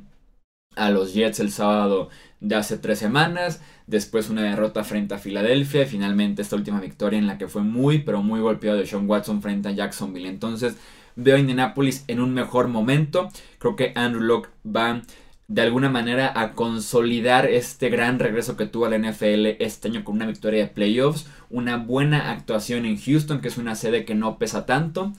a 0.76 0.90
los 0.90 1.14
Jets 1.14 1.40
el 1.40 1.50
sábado 1.50 2.08
de 2.40 2.56
hace 2.56 2.78
tres 2.78 2.98
semanas, 2.98 3.60
después 3.86 4.30
una 4.30 4.42
derrota 4.42 4.82
frente 4.82 5.14
a 5.14 5.18
Filadelfia 5.18 5.82
y 5.82 5.86
finalmente 5.86 6.42
esta 6.42 6.56
última 6.56 6.80
victoria 6.80 7.18
en 7.18 7.26
la 7.26 7.38
que 7.38 7.48
fue 7.48 7.62
muy 7.62 7.98
pero 7.98 8.22
muy 8.22 8.40
golpeado 8.40 8.78
de 8.78 8.86
Sean 8.86 9.08
Watson 9.08 9.42
frente 9.42 9.68
a 9.68 9.72
Jacksonville. 9.72 10.28
Entonces 10.28 10.76
Veo 11.16 11.36
a 11.36 11.38
Indianapolis 11.40 12.04
en 12.08 12.20
un 12.20 12.32
mejor 12.32 12.68
momento. 12.68 13.28
Creo 13.58 13.76
que 13.76 13.92
Andrew 13.94 14.22
Locke 14.22 14.50
va 14.64 15.02
de 15.48 15.62
alguna 15.62 15.90
manera 15.90 16.32
a 16.34 16.52
consolidar 16.52 17.46
este 17.46 17.90
gran 17.90 18.20
regreso 18.20 18.56
que 18.56 18.66
tuvo 18.66 18.86
al 18.86 19.00
NFL 19.00 19.56
este 19.58 19.88
año 19.88 20.04
con 20.04 20.14
una 20.14 20.26
victoria 20.26 20.60
de 20.60 20.68
playoffs, 20.68 21.26
una 21.50 21.76
buena 21.76 22.30
actuación 22.30 22.86
en 22.86 22.98
Houston, 22.98 23.40
que 23.40 23.48
es 23.48 23.58
una 23.58 23.74
sede 23.74 24.04
que 24.04 24.14
no 24.14 24.38
pesa 24.38 24.64
tanto. 24.64 25.12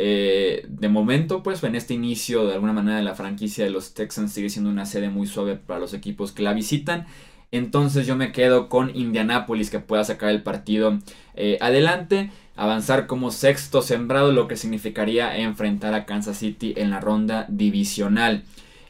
Eh, 0.00 0.64
de 0.68 0.88
momento, 0.88 1.42
pues 1.42 1.62
en 1.64 1.74
este 1.74 1.92
inicio 1.92 2.46
de 2.46 2.54
alguna 2.54 2.72
manera 2.72 3.02
la 3.02 3.16
franquicia 3.16 3.64
de 3.64 3.70
los 3.70 3.94
Texans 3.94 4.32
sigue 4.32 4.48
siendo 4.48 4.70
una 4.70 4.86
sede 4.86 5.10
muy 5.10 5.26
suave 5.26 5.56
para 5.56 5.80
los 5.80 5.92
equipos 5.92 6.30
que 6.30 6.44
la 6.44 6.52
visitan. 6.52 7.06
Entonces 7.50 8.06
yo 8.06 8.14
me 8.14 8.30
quedo 8.30 8.68
con 8.68 8.94
Indianapolis 8.94 9.70
que 9.70 9.80
pueda 9.80 10.04
sacar 10.04 10.30
el 10.30 10.42
partido 10.42 10.98
eh, 11.34 11.58
adelante 11.60 12.30
avanzar 12.54 13.06
como 13.06 13.30
sexto 13.30 13.82
sembrado, 13.82 14.32
lo 14.32 14.48
que 14.48 14.56
significaría 14.56 15.36
enfrentar 15.36 15.94
a 15.94 16.06
Kansas 16.06 16.38
City 16.38 16.74
en 16.76 16.90
la 16.90 17.00
ronda 17.00 17.46
divisional. 17.48 18.44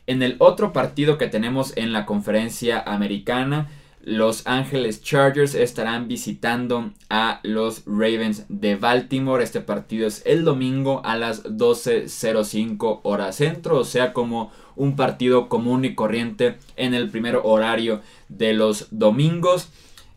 En 0.06 0.22
el 0.22 0.36
otro 0.38 0.72
partido 0.72 1.18
que 1.18 1.26
tenemos 1.26 1.74
en 1.76 1.92
la 1.92 2.06
conferencia 2.06 2.80
americana, 2.80 3.68
los 4.02 4.46
Ángeles 4.46 5.02
Chargers 5.02 5.54
estarán 5.54 6.08
visitando 6.08 6.92
a 7.10 7.40
los 7.42 7.82
Ravens 7.86 8.44
de 8.48 8.76
Baltimore. 8.76 9.42
Este 9.42 9.60
partido 9.60 10.06
es 10.06 10.22
el 10.24 10.44
domingo 10.44 11.02
a 11.04 11.16
las 11.16 11.44
12.05 11.44 13.00
hora 13.02 13.32
centro, 13.32 13.78
o 13.78 13.84
sea 13.84 14.12
como 14.12 14.50
un 14.76 14.96
partido 14.96 15.48
común 15.48 15.84
y 15.84 15.94
corriente 15.94 16.56
en 16.76 16.94
el 16.94 17.10
primer 17.10 17.40
horario 17.42 18.00
de 18.28 18.54
los 18.54 18.88
domingos. 18.90 19.68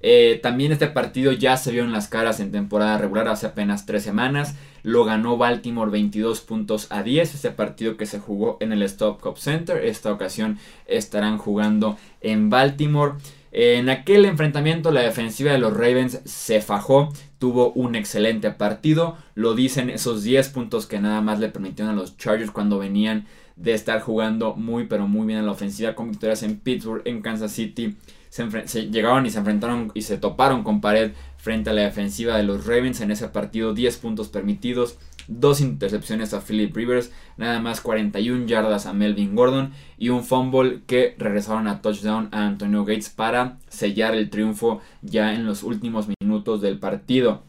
Eh, 0.03 0.39
también 0.41 0.71
este 0.71 0.87
partido 0.87 1.31
ya 1.31 1.57
se 1.57 1.71
vio 1.71 1.83
en 1.83 1.91
las 1.91 2.07
caras 2.07 2.39
en 2.39 2.51
temporada 2.51 2.97
regular 2.97 3.27
hace 3.27 3.47
apenas 3.47 3.85
tres 3.85 4.03
semanas. 4.03 4.55
Lo 4.83 5.05
ganó 5.05 5.37
Baltimore 5.37 5.91
22 5.91 6.41
puntos 6.41 6.87
a 6.91 7.03
10. 7.03 7.35
Este 7.35 7.51
partido 7.51 7.97
que 7.97 8.05
se 8.05 8.19
jugó 8.19 8.57
en 8.61 8.71
el 8.71 8.81
Stop 8.83 9.21
Cup 9.21 9.37
Center. 9.37 9.83
Esta 9.85 10.11
ocasión 10.11 10.57
estarán 10.87 11.37
jugando 11.37 11.97
en 12.21 12.49
Baltimore. 12.49 13.13
En 13.51 13.89
aquel 13.89 14.25
enfrentamiento 14.25 14.91
la 14.91 15.01
defensiva 15.01 15.51
de 15.51 15.57
los 15.57 15.73
Ravens 15.73 16.21
se 16.23 16.61
fajó, 16.61 17.11
tuvo 17.37 17.71
un 17.73 17.95
excelente 17.95 18.51
partido, 18.51 19.17
lo 19.35 19.55
dicen 19.55 19.89
esos 19.89 20.23
10 20.23 20.49
puntos 20.49 20.87
que 20.87 20.99
nada 20.99 21.21
más 21.21 21.39
le 21.39 21.49
permitieron 21.49 21.93
a 21.93 21.97
los 21.97 22.17
Chargers 22.17 22.51
cuando 22.51 22.79
venían 22.79 23.27
de 23.57 23.73
estar 23.73 24.01
jugando 24.01 24.55
muy 24.55 24.85
pero 24.85 25.07
muy 25.07 25.27
bien 25.27 25.39
en 25.39 25.45
la 25.45 25.51
ofensiva 25.51 25.95
con 25.95 26.09
victorias 26.09 26.43
en 26.43 26.59
Pittsburgh, 26.59 27.01
en 27.05 27.21
Kansas 27.21 27.51
City, 27.51 27.97
se, 28.31 28.89
llegaron 28.89 29.25
y 29.25 29.29
se 29.29 29.39
enfrentaron 29.39 29.91
y 29.93 30.03
se 30.03 30.17
toparon 30.17 30.63
con 30.63 30.79
pared 30.79 31.11
frente 31.37 31.69
a 31.69 31.73
la 31.73 31.81
defensiva 31.81 32.37
de 32.37 32.43
los 32.43 32.65
Ravens 32.65 33.01
en 33.01 33.11
ese 33.11 33.27
partido. 33.27 33.73
10 33.73 33.97
puntos 33.97 34.29
permitidos, 34.29 34.97
dos 35.27 35.61
intercepciones 35.61 36.33
a 36.33 36.41
Philip 36.41 36.75
Rivers, 36.75 37.11
nada 37.37 37.59
más 37.59 37.81
41 37.81 38.45
yardas 38.45 38.85
a 38.85 38.93
Melvin 38.93 39.35
Gordon 39.35 39.71
y 39.97 40.09
un 40.09 40.23
fumble 40.23 40.81
que 40.87 41.15
regresaron 41.17 41.67
a 41.67 41.81
touchdown 41.81 42.29
a 42.31 42.45
Antonio 42.45 42.85
Gates 42.85 43.09
para 43.09 43.57
sellar 43.67 44.15
el 44.15 44.29
triunfo 44.29 44.81
ya 45.01 45.33
en 45.33 45.45
los 45.45 45.63
últimos 45.63 46.07
minutos 46.19 46.61
del 46.61 46.79
partido. 46.79 47.43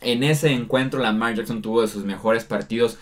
En 0.00 0.22
ese 0.22 0.52
encuentro 0.52 1.00
Lamar 1.00 1.34
Jackson 1.34 1.62
tuvo 1.62 1.82
de 1.82 1.88
sus 1.88 2.04
mejores 2.04 2.44
partidos 2.44 2.98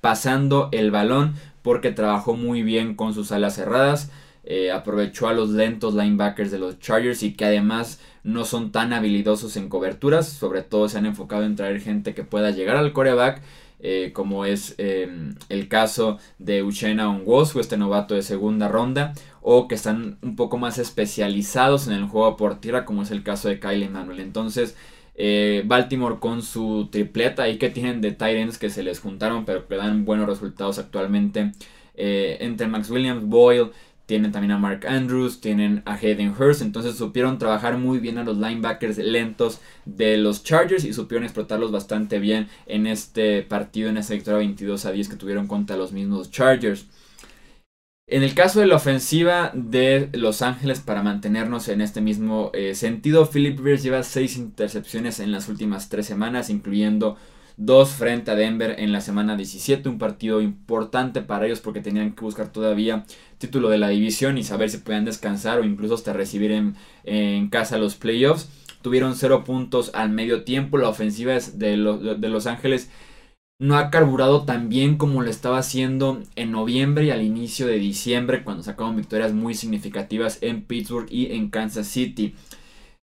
pasando 0.00 0.68
el 0.72 0.90
balón 0.90 1.34
porque 1.62 1.92
trabajó 1.92 2.34
muy 2.34 2.62
bien 2.62 2.94
con 2.94 3.14
sus 3.14 3.32
alas 3.32 3.54
cerradas. 3.54 4.10
Eh, 4.44 4.72
aprovechó 4.72 5.28
a 5.28 5.34
los 5.34 5.50
lentos 5.50 5.94
linebackers 5.94 6.50
de 6.50 6.58
los 6.58 6.78
Chargers 6.78 7.22
y 7.22 7.34
que 7.34 7.44
además 7.44 8.00
no 8.24 8.44
son 8.44 8.72
tan 8.72 8.92
habilidosos 8.92 9.56
en 9.56 9.68
coberturas. 9.68 10.28
Sobre 10.28 10.62
todo 10.62 10.88
se 10.88 10.98
han 10.98 11.06
enfocado 11.06 11.44
en 11.44 11.56
traer 11.56 11.80
gente 11.80 12.14
que 12.14 12.24
pueda 12.24 12.50
llegar 12.50 12.76
al 12.76 12.92
coreback. 12.92 13.42
Eh, 13.82 14.10
como 14.12 14.44
es 14.44 14.74
em, 14.76 15.34
el 15.48 15.68
caso 15.68 16.18
de 16.38 16.62
Uchena 16.62 17.08
Onwosu, 17.08 17.60
este 17.60 17.78
novato 17.78 18.14
de 18.14 18.20
segunda 18.22 18.68
ronda, 18.68 19.14
o 19.40 19.68
que 19.68 19.74
están 19.74 20.18
un 20.20 20.36
poco 20.36 20.58
más 20.58 20.76
especializados 20.78 21.86
en 21.86 21.94
el 21.94 22.04
juego 22.04 22.36
por 22.36 22.60
tierra, 22.60 22.84
como 22.84 23.02
es 23.02 23.10
el 23.10 23.22
caso 23.22 23.48
de 23.48 23.58
Kyle 23.58 23.82
Emanuel. 23.82 24.20
Entonces, 24.20 24.76
eh, 25.14 25.62
Baltimore 25.66 26.18
con 26.20 26.42
su 26.42 26.88
tripleta 26.92 27.48
y 27.48 27.56
que 27.58 27.70
tienen 27.70 28.02
de 28.02 28.12
Titans 28.12 28.58
que 28.58 28.68
se 28.68 28.82
les 28.82 29.00
juntaron, 29.00 29.46
pero 29.46 29.66
que 29.66 29.76
dan 29.76 30.04
buenos 30.04 30.28
resultados 30.28 30.78
actualmente. 30.78 31.52
entre 32.02 32.66
Max 32.66 32.88
Williams, 32.90 33.26
Boyle, 33.26 33.72
tienen 34.10 34.32
también 34.32 34.50
a 34.50 34.58
Mark 34.58 34.88
Andrews, 34.88 35.40
tienen 35.40 35.84
a 35.86 35.94
Hayden 35.94 36.34
Hurst, 36.36 36.62
entonces 36.62 36.96
supieron 36.96 37.38
trabajar 37.38 37.78
muy 37.78 38.00
bien 38.00 38.18
a 38.18 38.24
los 38.24 38.38
linebackers 38.38 38.98
lentos 38.98 39.60
de 39.84 40.16
los 40.16 40.42
Chargers 40.42 40.84
y 40.84 40.92
supieron 40.92 41.22
explotarlos 41.22 41.70
bastante 41.70 42.18
bien 42.18 42.48
en 42.66 42.88
este 42.88 43.42
partido, 43.42 43.88
en 43.88 43.98
esta 43.98 44.14
victoria 44.14 44.38
22 44.38 44.84
a 44.84 44.90
10 44.90 45.10
que 45.10 45.14
tuvieron 45.14 45.46
contra 45.46 45.76
los 45.76 45.92
mismos 45.92 46.28
Chargers. 46.32 46.86
En 48.08 48.24
el 48.24 48.34
caso 48.34 48.58
de 48.58 48.66
la 48.66 48.74
ofensiva 48.74 49.52
de 49.54 50.08
Los 50.12 50.42
Ángeles, 50.42 50.80
para 50.80 51.04
mantenernos 51.04 51.68
en 51.68 51.80
este 51.80 52.00
mismo 52.00 52.50
eh, 52.52 52.74
sentido, 52.74 53.30
Philip 53.30 53.58
Rivers 53.58 53.84
lleva 53.84 54.02
6 54.02 54.38
intercepciones 54.38 55.20
en 55.20 55.30
las 55.30 55.48
últimas 55.48 55.88
3 55.88 56.04
semanas, 56.04 56.50
incluyendo 56.50 57.16
Dos 57.62 57.90
frente 57.90 58.30
a 58.30 58.36
Denver 58.36 58.76
en 58.78 58.90
la 58.90 59.02
semana 59.02 59.36
17, 59.36 59.86
un 59.90 59.98
partido 59.98 60.40
importante 60.40 61.20
para 61.20 61.44
ellos 61.44 61.60
porque 61.60 61.82
tenían 61.82 62.12
que 62.12 62.22
buscar 62.22 62.50
todavía 62.50 63.04
título 63.36 63.68
de 63.68 63.76
la 63.76 63.90
división 63.90 64.38
y 64.38 64.44
saber 64.44 64.70
si 64.70 64.78
podían 64.78 65.04
descansar 65.04 65.58
o 65.58 65.64
incluso 65.64 65.92
hasta 65.92 66.14
recibir 66.14 66.52
en, 66.52 67.48
casa 67.50 67.76
los 67.76 67.96
playoffs. 67.96 68.48
Tuvieron 68.80 69.14
cero 69.14 69.44
puntos 69.44 69.90
al 69.92 70.08
medio 70.08 70.44
tiempo, 70.44 70.78
la 70.78 70.88
ofensiva 70.88 71.34
de, 71.34 72.16
de 72.18 72.28
Los 72.30 72.46
Ángeles 72.46 72.90
no 73.58 73.76
ha 73.76 73.90
carburado 73.90 74.46
tan 74.46 74.70
bien 74.70 74.96
como 74.96 75.20
lo 75.20 75.28
estaba 75.28 75.58
haciendo 75.58 76.22
en 76.36 76.52
noviembre 76.52 77.04
y 77.04 77.10
al 77.10 77.20
inicio 77.20 77.66
de 77.66 77.76
diciembre 77.76 78.42
cuando 78.42 78.62
sacaron 78.62 78.96
victorias 78.96 79.34
muy 79.34 79.52
significativas 79.52 80.38
en 80.40 80.64
Pittsburgh 80.64 81.08
y 81.10 81.32
en 81.32 81.50
Kansas 81.50 81.88
City. 81.88 82.34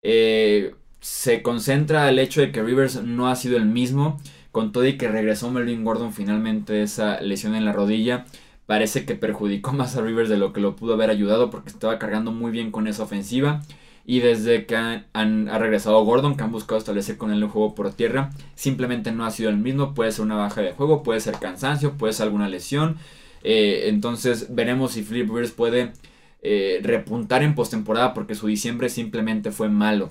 Eh, 0.03 0.75
se 0.99 1.41
concentra 1.41 2.09
el 2.09 2.19
hecho 2.19 2.41
de 2.41 2.51
que 2.51 2.61
Rivers 2.61 3.01
no 3.03 3.29
ha 3.29 3.35
sido 3.37 3.55
el 3.55 3.65
mismo. 3.65 4.19
Con 4.51 4.71
todo 4.71 4.85
y 4.85 4.97
que 4.97 5.07
regresó 5.07 5.49
Melvin 5.51 5.83
Gordon 5.83 6.13
finalmente 6.13 6.81
esa 6.83 7.21
lesión 7.21 7.55
en 7.55 7.65
la 7.65 7.73
rodilla, 7.73 8.25
parece 8.65 9.05
que 9.05 9.15
perjudicó 9.15 9.73
más 9.73 9.95
a 9.95 10.01
Rivers 10.01 10.29
de 10.29 10.37
lo 10.37 10.53
que 10.53 10.61
lo 10.61 10.75
pudo 10.75 10.93
haber 10.93 11.09
ayudado 11.09 11.49
porque 11.49 11.69
estaba 11.69 11.99
cargando 11.99 12.31
muy 12.31 12.51
bien 12.51 12.71
con 12.71 12.87
esa 12.87 13.03
ofensiva. 13.03 13.61
Y 14.03 14.19
desde 14.19 14.65
que 14.65 14.75
han, 14.75 15.49
ha 15.49 15.57
regresado 15.59 16.03
Gordon, 16.03 16.35
que 16.35 16.43
han 16.43 16.51
buscado 16.51 16.79
establecer 16.79 17.17
con 17.17 17.31
él 17.31 17.43
un 17.43 17.49
juego 17.49 17.75
por 17.75 17.93
tierra, 17.93 18.31
simplemente 18.55 19.11
no 19.11 19.25
ha 19.25 19.31
sido 19.31 19.49
el 19.49 19.57
mismo. 19.57 19.93
Puede 19.93 20.11
ser 20.11 20.25
una 20.25 20.35
baja 20.35 20.61
de 20.61 20.73
juego, 20.73 21.03
puede 21.03 21.19
ser 21.19 21.35
cansancio, 21.37 21.97
puede 21.97 22.13
ser 22.13 22.25
alguna 22.25 22.49
lesión. 22.49 22.97
Eh, 23.43 23.83
entonces 23.89 24.47
veremos 24.53 24.93
si 24.93 25.03
Philip 25.03 25.29
Rivers 25.29 25.51
puede 25.51 25.93
eh, 26.41 26.79
repuntar 26.83 27.43
en 27.43 27.53
postemporada 27.53 28.13
porque 28.13 28.35
su 28.35 28.47
diciembre 28.47 28.89
simplemente 28.89 29.51
fue 29.51 29.69
malo. 29.69 30.09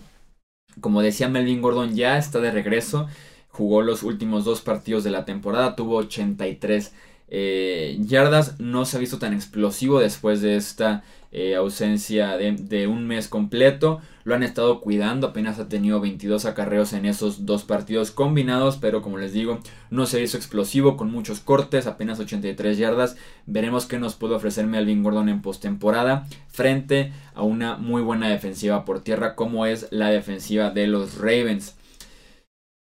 Como 0.81 1.03
decía 1.03 1.29
Melvin 1.29 1.61
Gordon, 1.61 1.95
ya 1.95 2.17
está 2.19 2.41
de 2.41 2.53
regreso. 2.53 3.09
Jugó 3.51 3.83
los 3.83 4.03
últimos 4.03 4.45
dos 4.45 4.61
partidos 4.61 5.05
de 5.05 5.11
la 5.11 5.25
temporada, 5.25 5.77
tuvo 5.77 5.97
83 5.97 6.93
eh, 7.29 7.97
yardas. 8.01 8.59
No 8.59 8.85
se 8.85 8.97
ha 8.97 9.01
visto 9.01 9.19
tan 9.19 9.33
explosivo 9.35 10.01
después 10.01 10.41
de 10.41 10.57
esta 10.57 11.05
eh, 11.33 11.55
ausencia 11.55 12.37
de, 12.37 12.87
un 12.89 13.07
mes 13.07 13.29
completo. 13.29 14.01
Lo 14.25 14.35
han 14.35 14.43
estado 14.43 14.81
cuidando, 14.81 15.29
apenas 15.29 15.61
ha 15.61 15.69
tenido 15.69 16.01
22 16.01 16.45
acarreos 16.45 16.93
en 16.93 17.07
esos 17.07 17.47
dos 17.47 17.63
partidos 17.63 18.11
combinados, 18.11 18.77
pero 18.77 19.01
como 19.01 19.17
les 19.17 19.33
digo, 19.33 19.61
no 19.91 20.07
se 20.07 20.21
hizo 20.23 20.37
explosivo 20.37 20.97
con 20.97 21.11
muchos 21.11 21.39
cortes, 21.41 21.87
apenas 21.87 22.19
83 22.19 22.79
yardas. 22.79 23.17
Veremos 23.47 23.87
qué 23.87 23.99
nos 23.99 24.17
puede 24.17 24.35
ofrecer 24.35 24.67
Melvin 24.67 25.05
Gordon 25.05 25.29
en 25.29 25.41
postemporada 25.41 26.27
frente 26.49 27.13
a 27.35 27.43
una 27.43 27.77
muy 27.77 28.03
buena 28.03 28.29
defensiva 28.29 28.85
por 28.85 29.01
tierra 29.01 29.37
como 29.37 29.67
es 29.67 29.87
la 29.91 30.11
defensiva 30.11 30.71
de 30.71 30.89
los 30.89 31.17
Ravens. 31.17 31.77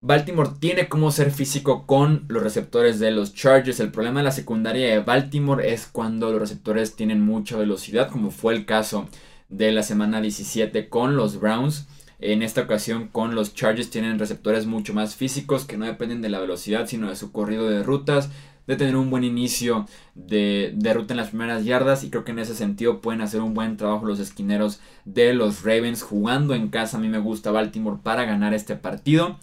Baltimore 0.01 0.51
tiene 0.61 0.89
como 0.89 1.11
ser 1.11 1.33
físico 1.33 1.85
con 1.85 2.25
los 2.29 2.45
receptores 2.45 3.01
de 3.01 3.11
los 3.11 3.35
Chargers. 3.35 3.81
El 3.81 3.91
problema 3.91 4.21
de 4.21 4.25
la 4.25 4.31
secundaria 4.31 4.89
de 4.89 5.01
Baltimore 5.01 5.73
es 5.73 5.89
cuando 5.89 6.31
los 6.31 6.41
receptores 6.41 6.95
tienen 6.95 7.21
mucha 7.21 7.57
velocidad, 7.57 8.09
como 8.09 8.31
fue 8.31 8.55
el 8.55 8.65
caso 8.65 9.09
de 9.49 9.73
la 9.73 9.83
semana 9.83 10.21
17 10.21 10.89
con 10.89 11.17
los 11.17 11.41
Browns. 11.41 11.89
En 12.21 12.43
esta 12.45 12.61
ocasión 12.61 13.09
con 13.09 13.35
los 13.35 13.55
Chargers 13.55 13.91
tienen 13.91 14.21
receptores 14.21 14.67
mucho 14.67 14.95
más 14.95 15.17
físicos 15.17 15.65
que 15.65 15.77
no 15.77 15.87
dependen 15.87 16.23
de 16.23 16.29
la 16.29 16.39
velocidad, 16.39 16.87
sino 16.87 17.09
de 17.09 17.17
su 17.17 17.33
corrido 17.33 17.69
de 17.69 17.83
rutas, 17.83 18.31
de 18.69 18.77
tener 18.77 18.95
un 18.95 19.11
buen 19.11 19.25
inicio 19.25 19.87
de, 20.15 20.75
de, 20.77 20.95
ruta 20.95 21.13
en 21.13 21.19
las 21.19 21.31
primeras 21.31 21.65
yardas 21.65 22.05
y 22.05 22.11
creo 22.11 22.25
que 22.25 22.31
en 22.31 22.39
ese 22.39 22.55
sentido 22.55 23.01
pueden 23.01 23.21
hacer 23.21 23.41
un 23.41 23.53
buen 23.53 23.77
trabajo 23.77 24.07
los 24.07 24.21
esquineros 24.21 24.79
de 25.05 25.35
los 25.35 25.65
Ravens 25.65 26.03
jugando 26.03 26.55
en 26.55 26.69
casa. 26.69 26.99
A 26.99 27.01
mí 27.01 27.09
me 27.09 27.19
gusta 27.19 27.51
Baltimore 27.51 27.99
para 28.01 28.25
ganar 28.27 28.55
este 28.55 28.77
partido. 28.77 29.39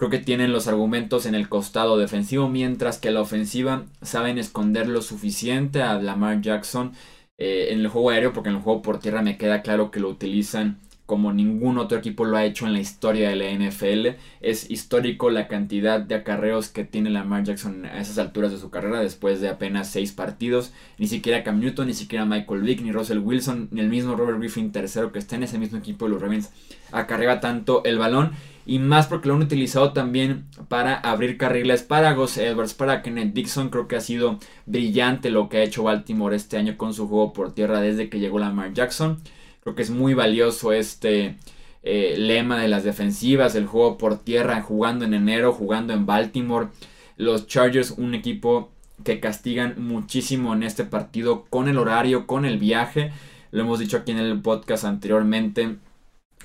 Creo 0.00 0.08
que 0.08 0.18
tienen 0.18 0.50
los 0.50 0.66
argumentos 0.66 1.26
en 1.26 1.34
el 1.34 1.50
costado 1.50 1.98
defensivo, 1.98 2.48
mientras 2.48 2.96
que 2.96 3.10
la 3.10 3.20
ofensiva 3.20 3.84
saben 4.00 4.38
esconder 4.38 4.88
lo 4.88 5.02
suficiente 5.02 5.82
a 5.82 6.00
Lamar 6.00 6.40
Jackson 6.40 6.92
eh, 7.36 7.66
en 7.68 7.80
el 7.80 7.88
juego 7.88 8.08
aéreo, 8.08 8.32
porque 8.32 8.48
en 8.48 8.56
el 8.56 8.62
juego 8.62 8.80
por 8.80 8.98
tierra 8.98 9.20
me 9.20 9.36
queda 9.36 9.60
claro 9.60 9.90
que 9.90 10.00
lo 10.00 10.08
utilizan 10.08 10.78
como 11.04 11.34
ningún 11.34 11.76
otro 11.76 11.98
equipo 11.98 12.24
lo 12.24 12.38
ha 12.38 12.44
hecho 12.44 12.66
en 12.66 12.72
la 12.72 12.80
historia 12.80 13.28
de 13.28 13.36
la 13.36 13.50
NFL. 13.50 14.16
Es 14.40 14.70
histórico 14.70 15.28
la 15.28 15.48
cantidad 15.48 16.00
de 16.00 16.14
acarreos 16.14 16.68
que 16.68 16.84
tiene 16.84 17.10
Lamar 17.10 17.42
Jackson 17.42 17.84
a 17.84 18.00
esas 18.00 18.16
alturas 18.16 18.52
de 18.52 18.58
su 18.58 18.70
carrera 18.70 19.00
después 19.00 19.42
de 19.42 19.50
apenas 19.50 19.90
seis 19.90 20.12
partidos. 20.12 20.72
Ni 20.96 21.08
siquiera 21.08 21.42
Cam 21.42 21.60
Newton, 21.60 21.88
ni 21.88 21.94
siquiera 21.94 22.24
Michael 22.24 22.62
Vick, 22.62 22.80
ni 22.80 22.92
Russell 22.92 23.18
Wilson, 23.18 23.68
ni 23.70 23.80
el 23.80 23.90
mismo 23.90 24.14
Robert 24.14 24.38
Griffin 24.38 24.72
tercero 24.72 25.12
que 25.12 25.18
está 25.18 25.36
en 25.36 25.42
ese 25.42 25.58
mismo 25.58 25.76
equipo 25.76 26.06
de 26.06 26.12
los 26.12 26.22
Ravens 26.22 26.50
acarrea 26.92 27.40
tanto 27.40 27.84
el 27.84 27.98
balón. 27.98 28.32
Y 28.70 28.78
más 28.78 29.08
porque 29.08 29.26
lo 29.26 29.34
han 29.34 29.42
utilizado 29.42 29.92
también 29.92 30.44
para 30.68 30.94
abrir 30.94 31.36
carriles 31.36 31.82
para 31.82 32.12
Gus 32.12 32.38
Edwards, 32.38 32.72
para 32.72 33.02
Kenneth 33.02 33.34
Dixon. 33.34 33.68
Creo 33.68 33.88
que 33.88 33.96
ha 33.96 34.00
sido 34.00 34.38
brillante 34.64 35.30
lo 35.30 35.48
que 35.48 35.56
ha 35.56 35.64
hecho 35.64 35.82
Baltimore 35.82 36.36
este 36.36 36.56
año 36.56 36.76
con 36.76 36.94
su 36.94 37.08
juego 37.08 37.32
por 37.32 37.52
tierra 37.52 37.80
desde 37.80 38.08
que 38.08 38.20
llegó 38.20 38.38
Lamar 38.38 38.72
Jackson. 38.72 39.18
Creo 39.64 39.74
que 39.74 39.82
es 39.82 39.90
muy 39.90 40.14
valioso 40.14 40.72
este 40.72 41.34
eh, 41.82 42.14
lema 42.16 42.60
de 42.60 42.68
las 42.68 42.84
defensivas, 42.84 43.56
el 43.56 43.66
juego 43.66 43.98
por 43.98 44.20
tierra, 44.20 44.62
jugando 44.62 45.04
en 45.04 45.14
enero, 45.14 45.52
jugando 45.52 45.92
en 45.92 46.06
Baltimore. 46.06 46.68
Los 47.16 47.48
Chargers, 47.48 47.90
un 47.90 48.14
equipo 48.14 48.70
que 49.02 49.18
castigan 49.18 49.84
muchísimo 49.84 50.54
en 50.54 50.62
este 50.62 50.84
partido 50.84 51.44
con 51.50 51.66
el 51.66 51.76
horario, 51.76 52.28
con 52.28 52.44
el 52.44 52.58
viaje. 52.58 53.10
Lo 53.50 53.62
hemos 53.62 53.80
dicho 53.80 53.96
aquí 53.96 54.12
en 54.12 54.18
el 54.18 54.40
podcast 54.40 54.84
anteriormente. 54.84 55.74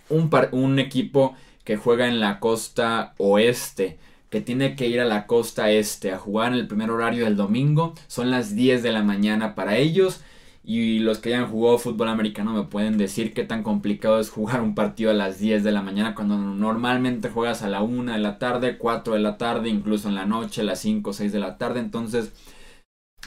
Un, 0.10 0.32
un 0.54 0.80
equipo 0.80 1.36
que 1.66 1.76
juega 1.76 2.08
en 2.08 2.22
la 2.22 2.40
costa 2.40 3.14
oeste, 3.18 3.98
que 4.30 4.40
tiene 4.40 4.76
que 4.76 4.88
ir 4.88 5.02
a 5.02 5.06
la 5.06 5.28
costa 5.28 5.72
este 5.72 6.12
a 6.12 6.18
jugar 6.18 6.54
en 6.54 6.60
el 6.60 6.68
primer 6.68 6.92
horario 6.92 7.26
del 7.26 7.36
domingo. 7.36 7.94
Son 8.08 8.32
las 8.32 8.56
10 8.56 8.84
de 8.84 8.92
la 8.92 9.04
mañana 9.04 9.56
para 9.56 9.78
ellos. 9.78 10.22
Y 10.68 10.98
los 11.00 11.20
que 11.20 11.30
hayan 11.30 11.48
jugado 11.48 11.78
fútbol 11.78 12.10
americano 12.10 12.52
me 12.52 12.64
pueden 12.64 12.98
decir 12.98 13.34
qué 13.36 13.44
tan 13.44 13.62
complicado 13.62 14.20
es 14.20 14.32
jugar 14.32 14.62
un 14.62 14.74
partido 14.74 15.12
a 15.12 15.14
las 15.14 15.38
10 15.40 15.64
de 15.64 15.72
la 15.72 15.84
mañana 15.84 16.16
cuando 16.16 16.38
normalmente 16.40 17.30
juegas 17.30 17.62
a 17.62 17.70
la 17.70 17.84
1 17.84 18.14
de 18.14 18.18
la 18.18 18.40
tarde, 18.40 18.78
4 18.80 19.14
de 19.14 19.20
la 19.20 19.38
tarde, 19.38 19.70
incluso 19.70 20.10
en 20.10 20.16
la 20.16 20.26
noche, 20.26 20.62
a 20.62 20.64
las 20.64 20.80
5 20.80 21.12
o 21.12 21.14
6 21.14 21.32
de 21.32 21.40
la 21.40 21.60
tarde. 21.60 21.82
Entonces, 21.82 22.34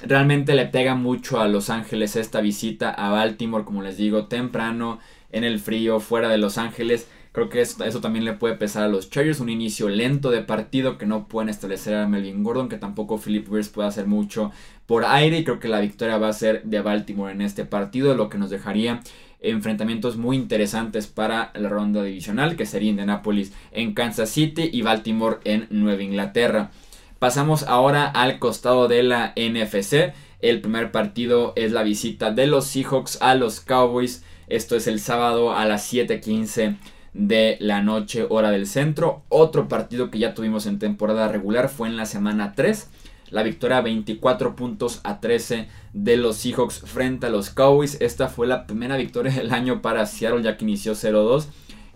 realmente 0.02 0.54
le 0.54 0.66
pega 0.66 0.96
mucho 0.96 1.40
a 1.40 1.46
Los 1.46 1.70
Ángeles 1.70 2.16
esta 2.16 2.40
visita 2.40 2.90
a 2.90 3.10
Baltimore, 3.10 3.64
como 3.64 3.82
les 3.82 3.96
digo, 3.96 4.26
temprano, 4.26 4.98
en 5.30 5.44
el 5.44 5.60
frío, 5.60 6.00
fuera 6.00 6.28
de 6.28 6.38
Los 6.38 6.58
Ángeles. 6.58 7.08
Creo 7.38 7.50
que 7.50 7.60
eso, 7.60 8.00
también 8.00 8.24
le 8.24 8.32
puede 8.32 8.56
pesar 8.56 8.82
a 8.82 8.88
los 8.88 9.10
Chargers. 9.10 9.38
Un 9.38 9.48
inicio 9.48 9.88
lento 9.88 10.32
de 10.32 10.42
partido 10.42 10.98
que 10.98 11.06
no 11.06 11.28
pueden 11.28 11.48
establecer 11.48 11.94
a 11.94 12.08
Melvin 12.08 12.42
Gordon, 12.42 12.68
que 12.68 12.78
tampoco 12.78 13.16
Philip 13.16 13.46
Rivers 13.46 13.68
puede 13.68 13.86
hacer 13.86 14.08
mucho 14.08 14.50
por 14.86 15.04
aire. 15.04 15.38
Y 15.38 15.44
creo 15.44 15.60
que 15.60 15.68
la 15.68 15.78
victoria 15.78 16.18
va 16.18 16.30
a 16.30 16.32
ser 16.32 16.64
de 16.64 16.80
Baltimore 16.80 17.30
en 17.32 17.40
este 17.40 17.64
partido, 17.64 18.16
lo 18.16 18.28
que 18.28 18.38
nos 18.38 18.50
dejaría 18.50 19.02
enfrentamientos 19.38 20.16
muy 20.16 20.36
interesantes 20.36 21.06
para 21.06 21.52
la 21.54 21.68
ronda 21.68 22.02
divisional, 22.02 22.56
que 22.56 22.66
sería 22.66 22.90
Indianapolis 22.90 23.52
en 23.70 23.94
Kansas 23.94 24.30
City 24.30 24.68
y 24.72 24.82
Baltimore 24.82 25.36
en 25.44 25.68
Nueva 25.70 26.02
Inglaterra. 26.02 26.72
Pasamos 27.20 27.62
ahora 27.62 28.06
al 28.06 28.40
costado 28.40 28.88
de 28.88 29.04
la 29.04 29.32
NFC. 29.36 30.12
El 30.40 30.60
primer 30.60 30.90
partido 30.90 31.52
es 31.54 31.70
la 31.70 31.84
visita 31.84 32.32
de 32.32 32.48
los 32.48 32.66
Seahawks 32.66 33.22
a 33.22 33.36
los 33.36 33.60
Cowboys. 33.60 34.24
Esto 34.48 34.74
es 34.74 34.88
el 34.88 34.98
sábado 34.98 35.54
a 35.54 35.66
las 35.66 35.84
7:15 35.84 36.97
de 37.14 37.56
la 37.60 37.82
noche 37.82 38.26
hora 38.28 38.50
del 38.50 38.66
centro. 38.66 39.22
Otro 39.28 39.68
partido 39.68 40.10
que 40.10 40.18
ya 40.18 40.34
tuvimos 40.34 40.66
en 40.66 40.78
temporada 40.78 41.28
regular 41.28 41.68
fue 41.68 41.88
en 41.88 41.96
la 41.96 42.06
semana 42.06 42.54
3. 42.54 42.88
La 43.30 43.42
victoria 43.42 43.80
24 43.80 44.56
puntos 44.56 45.00
a 45.04 45.20
13 45.20 45.68
de 45.92 46.16
los 46.16 46.36
Seahawks 46.36 46.80
frente 46.80 47.26
a 47.26 47.30
los 47.30 47.50
Cowboys. 47.50 48.00
Esta 48.00 48.28
fue 48.28 48.46
la 48.46 48.66
primera 48.66 48.96
victoria 48.96 49.32
del 49.32 49.52
año 49.52 49.82
para 49.82 50.06
Seattle 50.06 50.42
ya 50.42 50.56
que 50.56 50.64
inició 50.64 50.92
0-2. 50.92 51.46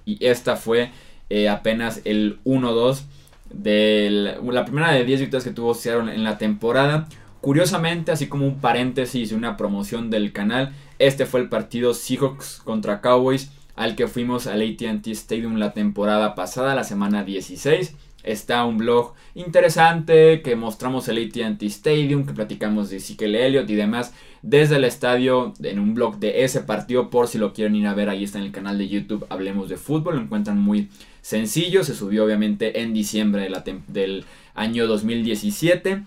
Y 0.05 0.25
esta 0.25 0.57
fue 0.57 0.91
eh, 1.31 1.49
apenas 1.49 2.03
el 2.05 2.41
1-2 2.45 3.03
de 3.51 4.37
la 4.43 4.65
primera 4.65 4.93
de 4.93 5.05
10 5.05 5.21
victorias 5.21 5.45
que 5.45 5.51
tuvo 5.51 5.75
Seattle 5.75 6.15
en 6.15 6.25
la 6.25 6.39
temporada. 6.39 7.09
Curiosamente, 7.41 8.13
así 8.13 8.29
como 8.29 8.47
un 8.47 8.61
paréntesis 8.61 9.33
y 9.33 9.35
una 9.35 9.57
promoción 9.57 10.11
del 10.11 10.33
canal, 10.33 10.73
este 10.99 11.27
fue 11.27 11.41
el 11.41 11.49
partido 11.49 11.95
Seahawks 11.95 12.61
contra 12.65 13.01
Cowboys 13.01 13.51
al 13.77 13.97
que 13.97 14.09
fuimos 14.09 14.47
al 14.47 14.63
ATT 14.63 15.07
Stadium 15.09 15.57
la 15.57 15.73
temporada 15.73 16.35
pasada, 16.35 16.75
la 16.75 16.85
semana 16.85 17.25
16. 17.25 17.95
Está 18.23 18.65
un 18.65 18.79
blog 18.79 19.15
interesante 19.35 20.43
que 20.43 20.55
mostramos 20.55 21.09
el 21.09 21.19
ATT 21.19 21.63
Stadium, 21.65 22.25
que 22.25 22.33
platicamos 22.33 22.91
de 22.91 22.99
Ezekiel 22.99 23.35
Elliott 23.35 23.69
y 23.69 23.75
demás 23.75 24.13
desde 24.43 24.77
el 24.77 24.85
estadio 24.85 25.55
en 25.63 25.79
un 25.81 25.95
blog 25.95 26.19
de 26.19 26.45
ese 26.45 26.61
partido. 26.61 27.11
Por 27.11 27.27
si 27.27 27.39
lo 27.39 27.53
quieren 27.53 27.75
ir 27.75 27.87
a 27.87 27.95
ver, 27.95 28.09
ahí 28.09 28.23
está 28.23 28.39
en 28.39 28.45
el 28.45 28.53
canal 28.53 28.79
de 28.79 28.89
YouTube 28.89 29.27
Hablemos 29.29 29.69
de 29.69 29.77
Fútbol. 29.77 30.17
Lo 30.17 30.23
encuentran 30.23 30.61
muy 30.61 30.89
sencillo. 31.21 31.83
Se 31.83 31.95
subió 31.95 32.25
obviamente 32.25 32.83
en 32.83 32.95
diciembre 32.95 33.49
del 33.89 34.25
año 34.55 34.87
2017. 34.87 36.03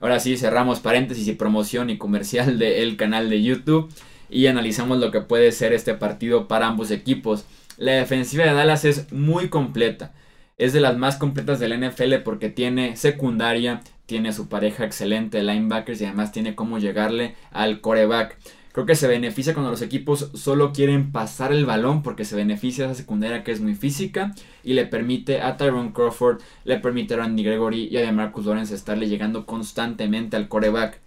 Ahora 0.00 0.18
sí, 0.18 0.36
cerramos 0.36 0.80
paréntesis 0.80 1.28
y 1.28 1.34
promoción 1.34 1.90
y 1.90 1.98
comercial 1.98 2.58
del 2.58 2.96
canal 2.96 3.28
de 3.30 3.42
YouTube 3.42 3.92
y 4.30 4.46
analizamos 4.46 4.98
lo 4.98 5.10
que 5.10 5.20
puede 5.20 5.52
ser 5.52 5.72
este 5.72 5.94
partido 5.94 6.48
para 6.48 6.66
ambos 6.66 6.90
equipos. 6.90 7.44
La 7.76 7.92
defensiva 7.92 8.44
de 8.44 8.52
Dallas 8.52 8.84
es 8.84 9.12
muy 9.12 9.48
completa. 9.48 10.12
Es 10.58 10.72
de 10.72 10.80
las 10.80 10.96
más 10.96 11.16
completas 11.16 11.58
del 11.58 11.78
NFL 11.78 12.16
porque 12.24 12.50
tiene 12.50 12.96
secundaria, 12.96 13.80
tiene 14.06 14.32
su 14.32 14.48
pareja 14.48 14.84
excelente 14.84 15.38
de 15.38 15.44
linebackers 15.44 16.00
y 16.00 16.04
además 16.04 16.32
tiene 16.32 16.54
cómo 16.54 16.78
llegarle 16.78 17.34
al 17.50 17.80
coreback. 17.80 18.36
Creo 18.72 18.86
que 18.86 18.94
se 18.94 19.08
beneficia 19.08 19.52
cuando 19.52 19.70
los 19.70 19.82
equipos 19.82 20.30
solo 20.34 20.72
quieren 20.72 21.10
pasar 21.10 21.52
el 21.52 21.66
balón 21.66 22.02
porque 22.02 22.24
se 22.24 22.36
beneficia 22.36 22.84
esa 22.84 22.94
secundaria 22.94 23.42
que 23.42 23.50
es 23.50 23.60
muy 23.60 23.74
física 23.74 24.32
y 24.62 24.74
le 24.74 24.86
permite 24.86 25.40
a 25.40 25.56
Tyrone 25.56 25.92
Crawford, 25.92 26.40
le 26.64 26.78
permite 26.78 27.14
a 27.14 27.16
Randy 27.16 27.42
Gregory 27.42 27.88
y 27.90 27.96
a 27.96 28.12
Marcus 28.12 28.46
Lawrence 28.46 28.72
estarle 28.74 29.08
llegando 29.08 29.44
constantemente 29.44 30.36
al 30.36 30.46
coreback. 30.46 31.00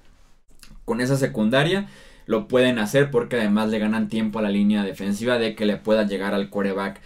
Con 0.83 0.99
esa 0.99 1.15
secundaria 1.15 1.87
lo 2.25 2.47
pueden 2.47 2.79
hacer 2.79 3.11
porque 3.11 3.37
además 3.37 3.69
le 3.69 3.79
ganan 3.79 4.09
tiempo 4.09 4.39
a 4.39 4.41
la 4.43 4.49
línea 4.49 4.83
defensiva 4.83 5.37
de 5.37 5.55
que 5.55 5.65
le 5.65 5.77
pueda 5.77 6.05
llegar 6.05 6.33
al 6.33 6.49
quarterback. 6.49 7.01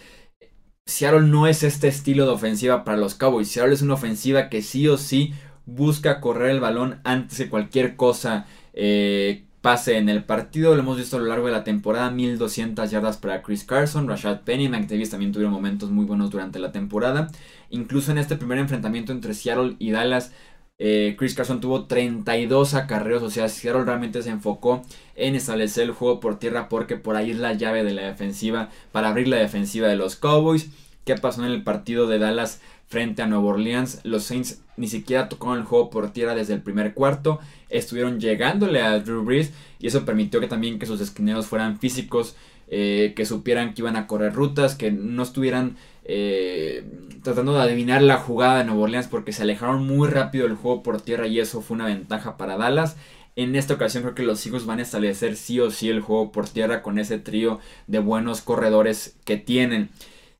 Seattle 0.86 1.28
no 1.28 1.48
es 1.48 1.64
este 1.64 1.90
estilo 1.90 2.26
de 2.26 2.32
ofensiva 2.32 2.84
para 2.84 2.98
los 2.98 3.16
Cowboys. 3.16 3.50
Seattle 3.50 3.74
es 3.74 3.82
una 3.82 3.96
ofensiva 3.96 4.50
que 4.50 4.62
sí 4.62 4.88
o 4.88 4.98
sí 4.98 5.34
busca 5.66 6.22
correr 6.22 6.52
el 6.52 6.62
balón 6.62 7.02
antes 7.04 7.38
de 7.38 7.50
cualquier 7.50 7.98
cosa 7.98 8.46
eh, 8.74 9.44
pase 9.62 9.98
en 9.98 10.08
el 10.08 10.24
partido. 10.24 10.74
Lo 10.76 10.82
hemos 10.82 10.98
visto 10.98 11.18
a 11.18 11.20
lo 11.20 11.26
largo 11.26 11.48
de 11.48 11.52
la 11.52 11.66
temporada. 11.66 12.10
1200 12.10 12.90
yardas 12.90 13.18
para 13.18 13.42
Chris 13.42 13.66
Carson. 13.66 14.08
Rashad 14.08 14.42
Penny 14.42 14.70
McDavis 14.70 15.10
también 15.10 15.34
tuvieron 15.34 15.54
momentos 15.54 15.92
muy 15.92 16.06
buenos 16.06 16.32
durante 16.32 16.58
la 16.58 16.72
temporada. 16.72 17.28
Incluso 17.70 18.12
en 18.12 18.18
este 18.18 18.38
primer 18.38 18.58
enfrentamiento 18.60 19.12
entre 19.12 19.34
Seattle 19.34 19.76
y 19.80 19.92
Dallas 19.92 20.32
eh, 20.80 21.16
Chris 21.18 21.34
Carson 21.34 21.60
tuvo 21.60 21.86
32 21.86 22.76
acarreos, 22.76 23.24
o 23.24 23.32
sea, 23.32 23.50
Seattle 23.50 23.84
realmente 23.84 24.22
se 24.22 24.30
enfocó 24.30 24.84
en 25.16 25.36
establecer 25.36 25.86
el 25.86 25.92
juego 25.92 26.20
por 26.20 26.38
tierra 26.38 26.70
porque 26.70 26.98
por 26.98 27.16
ahí 27.16 27.32
es 27.32 27.40
la 27.40 27.54
llave 27.54 27.84
de 27.84 27.94
la 27.94 28.04
defensiva 28.04 28.70
para 28.92 29.10
abrir 29.10 29.28
la 29.28 29.38
defensiva 29.38 29.88
de 29.88 29.96
los 29.96 30.16
Cowboys. 30.16 30.70
¿Qué 31.04 31.16
pasó 31.16 31.44
en 31.44 31.52
el 31.52 31.64
partido 31.64 32.06
de 32.06 32.20
Dallas 32.20 32.62
frente 32.88 33.22
a 33.22 33.28
Nueva 33.28 33.46
Orleans? 33.46 34.02
Los 34.04 34.26
Saints 34.26 34.62
ni 34.76 34.88
siquiera 34.88 35.30
tocaron 35.30 35.58
el 35.58 35.64
juego 35.64 35.90
por 35.90 36.12
tierra 36.12 36.36
desde 36.36 36.54
el 36.54 36.62
primer 36.62 36.94
cuarto. 36.94 37.40
Estuvieron 37.70 38.20
llegándole 38.20 38.82
a 38.82 39.00
Drew 39.00 39.24
Brees 39.24 39.54
y 39.80 39.88
eso 39.88 40.06
permitió 40.06 40.40
que 40.40 40.48
también 40.48 40.78
que 40.78 40.86
sus 40.86 41.02
esquineros 41.02 41.48
fueran 41.48 41.80
físicos, 41.80 42.36
eh, 42.68 43.14
que 43.16 43.26
supieran 43.26 43.74
que 43.74 43.82
iban 43.82 43.96
a 43.96 44.06
correr 44.06 44.34
rutas, 44.34 44.76
que 44.76 44.92
no 44.92 45.24
estuvieran 45.24 45.78
eh, 46.10 46.86
tratando 47.22 47.54
de 47.54 47.62
adivinar 47.62 48.02
la 48.02 48.18
jugada 48.18 48.60
de 48.60 48.64
Nueva 48.64 48.84
Orleans 48.84 49.08
porque 49.08 49.34
se 49.34 49.44
alejaron 49.44 49.86
muy 49.86 50.08
rápido 50.08 50.48
del 50.48 50.56
juego 50.56 50.82
por 50.82 51.02
tierra 51.02 51.28
y 51.28 51.40
eso 51.40 51.62
fue 51.62 51.76
una 51.76 51.86
ventaja 51.86 52.38
para 52.38 52.58
Dallas. 52.58 52.96
En 53.36 53.56
esta 53.56 53.74
ocasión 53.76 54.04
creo 54.04 54.16
que 54.16 54.24
los 54.24 54.46
hijos 54.48 54.66
van 54.66 54.80
a 54.80 54.84
establecer 54.84 55.36
sí 55.36 55.60
o 55.60 55.70
sí 55.70 55.90
el 55.90 56.02
juego 56.02 56.32
por 56.32 56.48
tierra 56.50 56.82
con 56.82 56.98
ese 56.98 57.20
trío 57.20 57.60
de 57.86 58.00
buenos 58.00 58.42
corredores 58.42 59.18
que 59.26 59.38
tienen. 59.38 59.90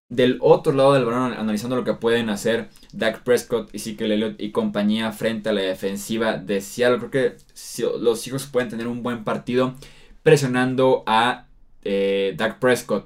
Del 0.10 0.38
otro 0.40 0.72
lado 0.72 0.94
del 0.94 1.04
balón, 1.04 1.34
analizando 1.34 1.76
lo 1.76 1.84
que 1.84 1.94
pueden 1.94 2.30
hacer 2.30 2.70
Dak 2.94 3.24
Prescott, 3.24 3.70
Ezekiel 3.76 4.14
Elliott 4.14 4.42
y 4.42 4.52
compañía 4.52 5.12
frente 5.12 5.50
a 5.50 5.54
la 5.54 5.62
defensiva 5.62 6.38
de 6.38 6.62
Seattle. 6.62 6.98
Creo 7.00 7.12
que 7.12 7.36
los 8.00 8.26
hijos 8.26 8.46
pueden 8.46 8.70
tener 8.70 8.88
un 8.88 9.04
buen 9.04 9.26
partido 9.26 9.76
presionando 10.24 11.04
a 11.06 11.48
eh, 11.84 12.34
Dak 12.38 12.60
Prescott. 12.60 13.06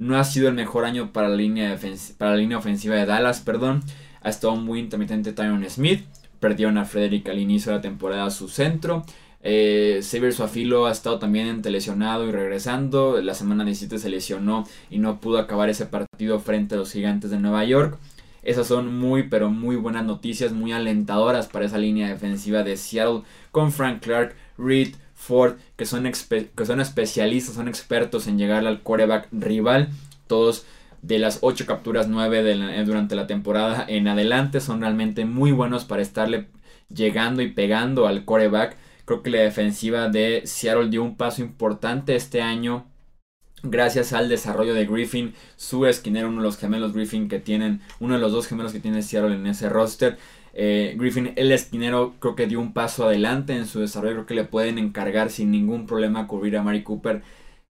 No 0.00 0.18
ha 0.18 0.24
sido 0.24 0.48
el 0.48 0.54
mejor 0.54 0.86
año 0.86 1.12
para 1.12 1.28
la 1.28 1.36
línea, 1.36 1.78
para 2.16 2.30
la 2.30 2.38
línea 2.38 2.56
ofensiva 2.56 2.96
de 2.96 3.04
Dallas, 3.04 3.40
perdón. 3.40 3.82
Ha 4.22 4.30
estado 4.30 4.56
muy 4.56 4.78
intermitente 4.78 5.34
Tyron 5.34 5.62
Smith. 5.68 6.06
Perdieron 6.40 6.78
a 6.78 6.86
Frederick 6.86 7.28
al 7.28 7.38
inicio 7.38 7.70
de 7.70 7.76
la 7.76 7.82
temporada 7.82 8.24
a 8.24 8.30
su 8.30 8.48
centro. 8.48 9.04
Eh, 9.42 10.00
Xavier 10.02 10.32
Suafilo 10.32 10.86
ha 10.86 10.92
estado 10.92 11.18
también 11.18 11.60
lesionado 11.62 12.26
y 12.26 12.32
regresando. 12.32 13.20
La 13.20 13.34
semana 13.34 13.62
17 13.62 13.98
se 13.98 14.08
lesionó 14.08 14.66
y 14.88 15.00
no 15.00 15.20
pudo 15.20 15.38
acabar 15.38 15.68
ese 15.68 15.84
partido 15.84 16.40
frente 16.40 16.76
a 16.76 16.78
los 16.78 16.92
gigantes 16.92 17.30
de 17.30 17.38
Nueva 17.38 17.62
York. 17.66 17.98
Esas 18.42 18.68
son 18.68 18.98
muy 18.98 19.24
pero 19.24 19.50
muy 19.50 19.76
buenas 19.76 20.06
noticias, 20.06 20.52
muy 20.52 20.72
alentadoras 20.72 21.46
para 21.46 21.66
esa 21.66 21.76
línea 21.76 22.08
defensiva 22.08 22.62
de 22.62 22.78
Seattle 22.78 23.20
con 23.50 23.70
Frank 23.70 24.00
Clark, 24.00 24.34
Reed, 24.56 24.94
Ford, 25.20 25.56
que 25.76 25.84
son, 25.84 26.10
que 26.10 26.66
son 26.66 26.80
especialistas, 26.80 27.54
son 27.54 27.68
expertos 27.68 28.26
en 28.26 28.38
llegar 28.38 28.66
al 28.66 28.80
quarterback 28.80 29.28
rival. 29.32 29.90
Todos 30.26 30.64
de 31.02 31.18
las 31.18 31.38
8 31.42 31.66
capturas 31.66 32.08
9 32.08 32.84
durante 32.84 33.14
la 33.14 33.26
temporada 33.26 33.84
en 33.86 34.08
adelante 34.08 34.60
son 34.60 34.80
realmente 34.80 35.24
muy 35.24 35.52
buenos 35.52 35.84
para 35.84 36.02
estarle 36.02 36.46
llegando 36.88 37.42
y 37.42 37.50
pegando 37.52 38.06
al 38.06 38.24
quarterback 38.24 38.76
Creo 39.10 39.24
que 39.24 39.30
la 39.30 39.40
defensiva 39.40 40.08
de 40.08 40.42
Seattle 40.44 40.88
dio 40.88 41.02
un 41.02 41.16
paso 41.16 41.42
importante 41.42 42.14
este 42.14 42.42
año 42.42 42.86
gracias 43.64 44.12
al 44.12 44.28
desarrollo 44.28 44.72
de 44.72 44.86
Griffin, 44.86 45.34
su 45.56 45.84
esquinero, 45.86 46.28
uno 46.28 46.38
de 46.38 46.46
los 46.46 46.56
gemelos 46.56 46.92
Griffin 46.92 47.28
que 47.28 47.40
tienen, 47.40 47.80
uno 47.98 48.14
de 48.14 48.20
los 48.20 48.30
dos 48.30 48.46
gemelos 48.46 48.72
que 48.72 48.78
tiene 48.78 49.02
Seattle 49.02 49.34
en 49.34 49.48
ese 49.48 49.68
roster. 49.68 50.16
Eh, 50.52 50.94
Griffin, 50.98 51.32
el 51.36 51.52
esquinero, 51.52 52.14
creo 52.18 52.34
que 52.34 52.46
dio 52.46 52.60
un 52.60 52.72
paso 52.72 53.06
adelante 53.06 53.56
en 53.56 53.66
su 53.66 53.80
desarrollo. 53.80 54.14
Creo 54.14 54.26
que 54.26 54.34
le 54.34 54.44
pueden 54.44 54.78
encargar 54.78 55.30
sin 55.30 55.50
ningún 55.50 55.86
problema 55.86 56.26
cubrir 56.26 56.56
a 56.56 56.62
Mari 56.62 56.82
Cooper 56.82 57.22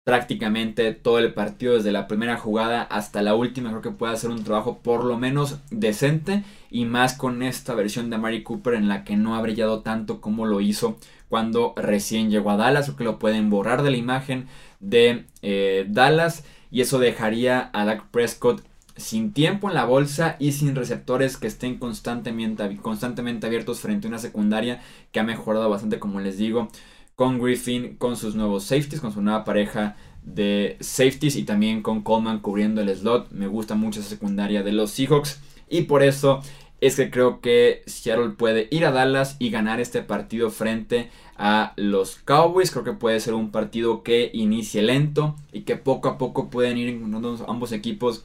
prácticamente 0.05 0.93
todo 0.95 1.19
el 1.19 1.33
partido 1.33 1.75
desde 1.75 1.93
la 1.93 2.09
primera 2.09 2.37
jugada 2.37 2.83
hasta 2.83 3.23
la 3.23 3.35
última. 3.35 3.71
Creo 3.71 3.83
que 3.83 3.91
puede 3.91 4.13
hacer 4.13 4.31
un 4.31 4.45
trabajo 4.45 4.79
por 4.83 5.05
lo 5.05 5.19
menos 5.19 5.61
decente 5.71 6.43
y 6.71 6.85
más 6.87 7.15
con 7.15 7.43
esta 7.43 7.75
versión 7.75 8.11
de 8.11 8.19
Mari 8.19 8.43
Cooper 8.43 8.75
en 8.75 8.89
la 8.89 9.05
que 9.05 9.17
no 9.17 9.37
ha 9.37 9.43
brillado 9.43 9.83
tanto 9.83 10.21
como 10.21 10.47
lo 10.47 10.61
hizo 10.61 10.99
cuando 11.29 11.73
recién 11.77 12.31
llegó 12.31 12.51
a 12.51 12.57
Dallas. 12.57 12.87
Creo 12.87 12.97
que 12.97 13.05
lo 13.05 13.19
pueden 13.19 13.51
borrar 13.51 13.83
de 13.83 13.91
la 13.93 13.97
imagen 13.97 14.47
de 14.81 15.27
eh, 15.43 15.87
Dallas 15.89 16.45
y 16.71 16.81
eso 16.81 16.99
dejaría 16.99 17.71
a 17.73 17.85
Dak 17.85 18.11
Prescott 18.11 18.63
sin 18.97 19.33
tiempo 19.33 19.69
en 19.69 19.75
la 19.75 19.85
bolsa 19.85 20.37
y 20.39 20.53
sin 20.53 20.75
receptores 20.75 21.37
que 21.37 21.47
estén 21.47 21.79
constantemente, 21.79 22.77
constantemente 22.77 23.47
abiertos 23.47 23.81
frente 23.81 24.07
a 24.07 24.11
una 24.11 24.19
secundaria 24.19 24.81
que 25.11 25.21
ha 25.21 25.25
mejorado 25.25 25.69
bastante 25.69 25.99
como 25.99 26.21
les 26.21 26.39
digo 26.39 26.69
con 27.17 27.39
Griffin, 27.39 27.97
con 27.97 28.17
sus 28.17 28.35
nuevos 28.35 28.65
safeties, 28.65 29.01
con 29.01 29.13
su 29.13 29.23
nueva 29.23 29.45
pareja 29.45 29.97
de 30.23 30.77
safeties 30.81 31.37
y 31.37 31.45
también 31.45 31.83
con 31.83 32.03
Coleman 32.03 32.41
cubriendo 32.41 32.81
el 32.81 32.95
slot. 32.95 33.31
Me 33.31 33.47
gusta 33.47 33.75
mucho 33.75 34.01
esa 34.01 34.09
secundaria 34.09 34.63
de 34.63 34.73
los 34.73 34.91
Seahawks 34.93 35.41
y 35.69 35.83
por 35.83 36.03
eso 36.03 36.41
es 36.81 36.97
que 36.97 37.11
creo 37.11 37.41
que 37.41 37.83
Seattle 37.87 38.31
puede 38.31 38.67
ir 38.73 38.85
a 38.85 38.91
Dallas 38.91 39.37
y 39.39 39.51
ganar 39.51 39.81
este 39.81 40.03
partido 40.03 40.51
frente 40.51 41.11
a 41.37 41.75
los 41.77 42.17
Cowboys. 42.17 42.73
Creo 42.73 42.83
que 42.83 42.93
puede 42.93 43.21
ser 43.21 43.35
un 43.35 43.53
partido 43.53 44.03
que 44.03 44.31
inicie 44.33 44.83
lento 44.83 45.37
y 45.53 45.61
que 45.61 45.77
poco 45.77 46.09
a 46.09 46.19
poco 46.19 46.51
pueden 46.51 46.79
ir 46.79 46.89
encontrando 46.89 47.45
ambos 47.49 47.71
equipos 47.71 48.25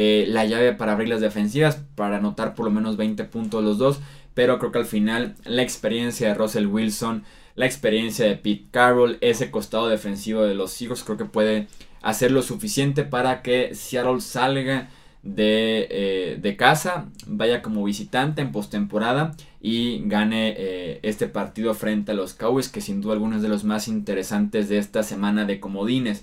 eh, 0.00 0.26
la 0.28 0.44
llave 0.44 0.74
para 0.74 0.92
abrir 0.92 1.08
las 1.08 1.20
defensivas, 1.20 1.82
para 1.96 2.18
anotar 2.18 2.54
por 2.54 2.64
lo 2.66 2.70
menos 2.70 2.96
20 2.96 3.24
puntos 3.24 3.64
los 3.64 3.78
dos. 3.78 4.00
Pero 4.34 4.60
creo 4.60 4.70
que 4.70 4.78
al 4.78 4.86
final 4.86 5.34
la 5.44 5.62
experiencia 5.62 6.28
de 6.28 6.34
Russell 6.34 6.66
Wilson 6.66 7.24
la 7.58 7.66
experiencia 7.66 8.24
de 8.24 8.36
Pete 8.36 8.66
Carroll, 8.70 9.18
ese 9.20 9.50
costado 9.50 9.88
defensivo 9.88 10.42
de 10.42 10.54
los 10.54 10.70
Seahawks, 10.70 11.02
creo 11.02 11.18
que 11.18 11.24
puede 11.24 11.66
hacer 12.02 12.30
lo 12.30 12.42
suficiente 12.42 13.02
para 13.02 13.42
que 13.42 13.74
Seattle 13.74 14.20
salga 14.20 14.90
de, 15.24 15.88
eh, 15.90 16.38
de 16.40 16.56
casa, 16.56 17.08
vaya 17.26 17.60
como 17.60 17.82
visitante 17.82 18.42
en 18.42 18.52
postemporada 18.52 19.34
y 19.60 20.02
gane 20.06 20.54
eh, 20.56 21.00
este 21.02 21.26
partido 21.26 21.74
frente 21.74 22.12
a 22.12 22.14
los 22.14 22.32
Cowboys, 22.32 22.68
que 22.68 22.80
sin 22.80 23.00
duda 23.00 23.14
alguno 23.14 23.34
es 23.34 23.42
de 23.42 23.48
los 23.48 23.64
más 23.64 23.88
interesantes 23.88 24.68
de 24.68 24.78
esta 24.78 25.02
semana 25.02 25.44
de 25.44 25.58
comodines. 25.58 26.22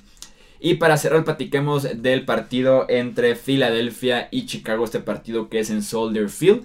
Y 0.66 0.78
para 0.78 0.98
cerrar, 0.98 1.24
platiquemos 1.24 1.88
del 2.02 2.26
partido 2.26 2.88
entre 2.90 3.36
Filadelfia 3.36 4.30
y 4.32 4.48
Chicago, 4.48 4.84
este 4.84 5.00
partido 5.00 5.48
que 5.48 5.60
es 5.60 5.70
en 5.70 5.84
Soldier 5.84 6.28
Field 6.28 6.64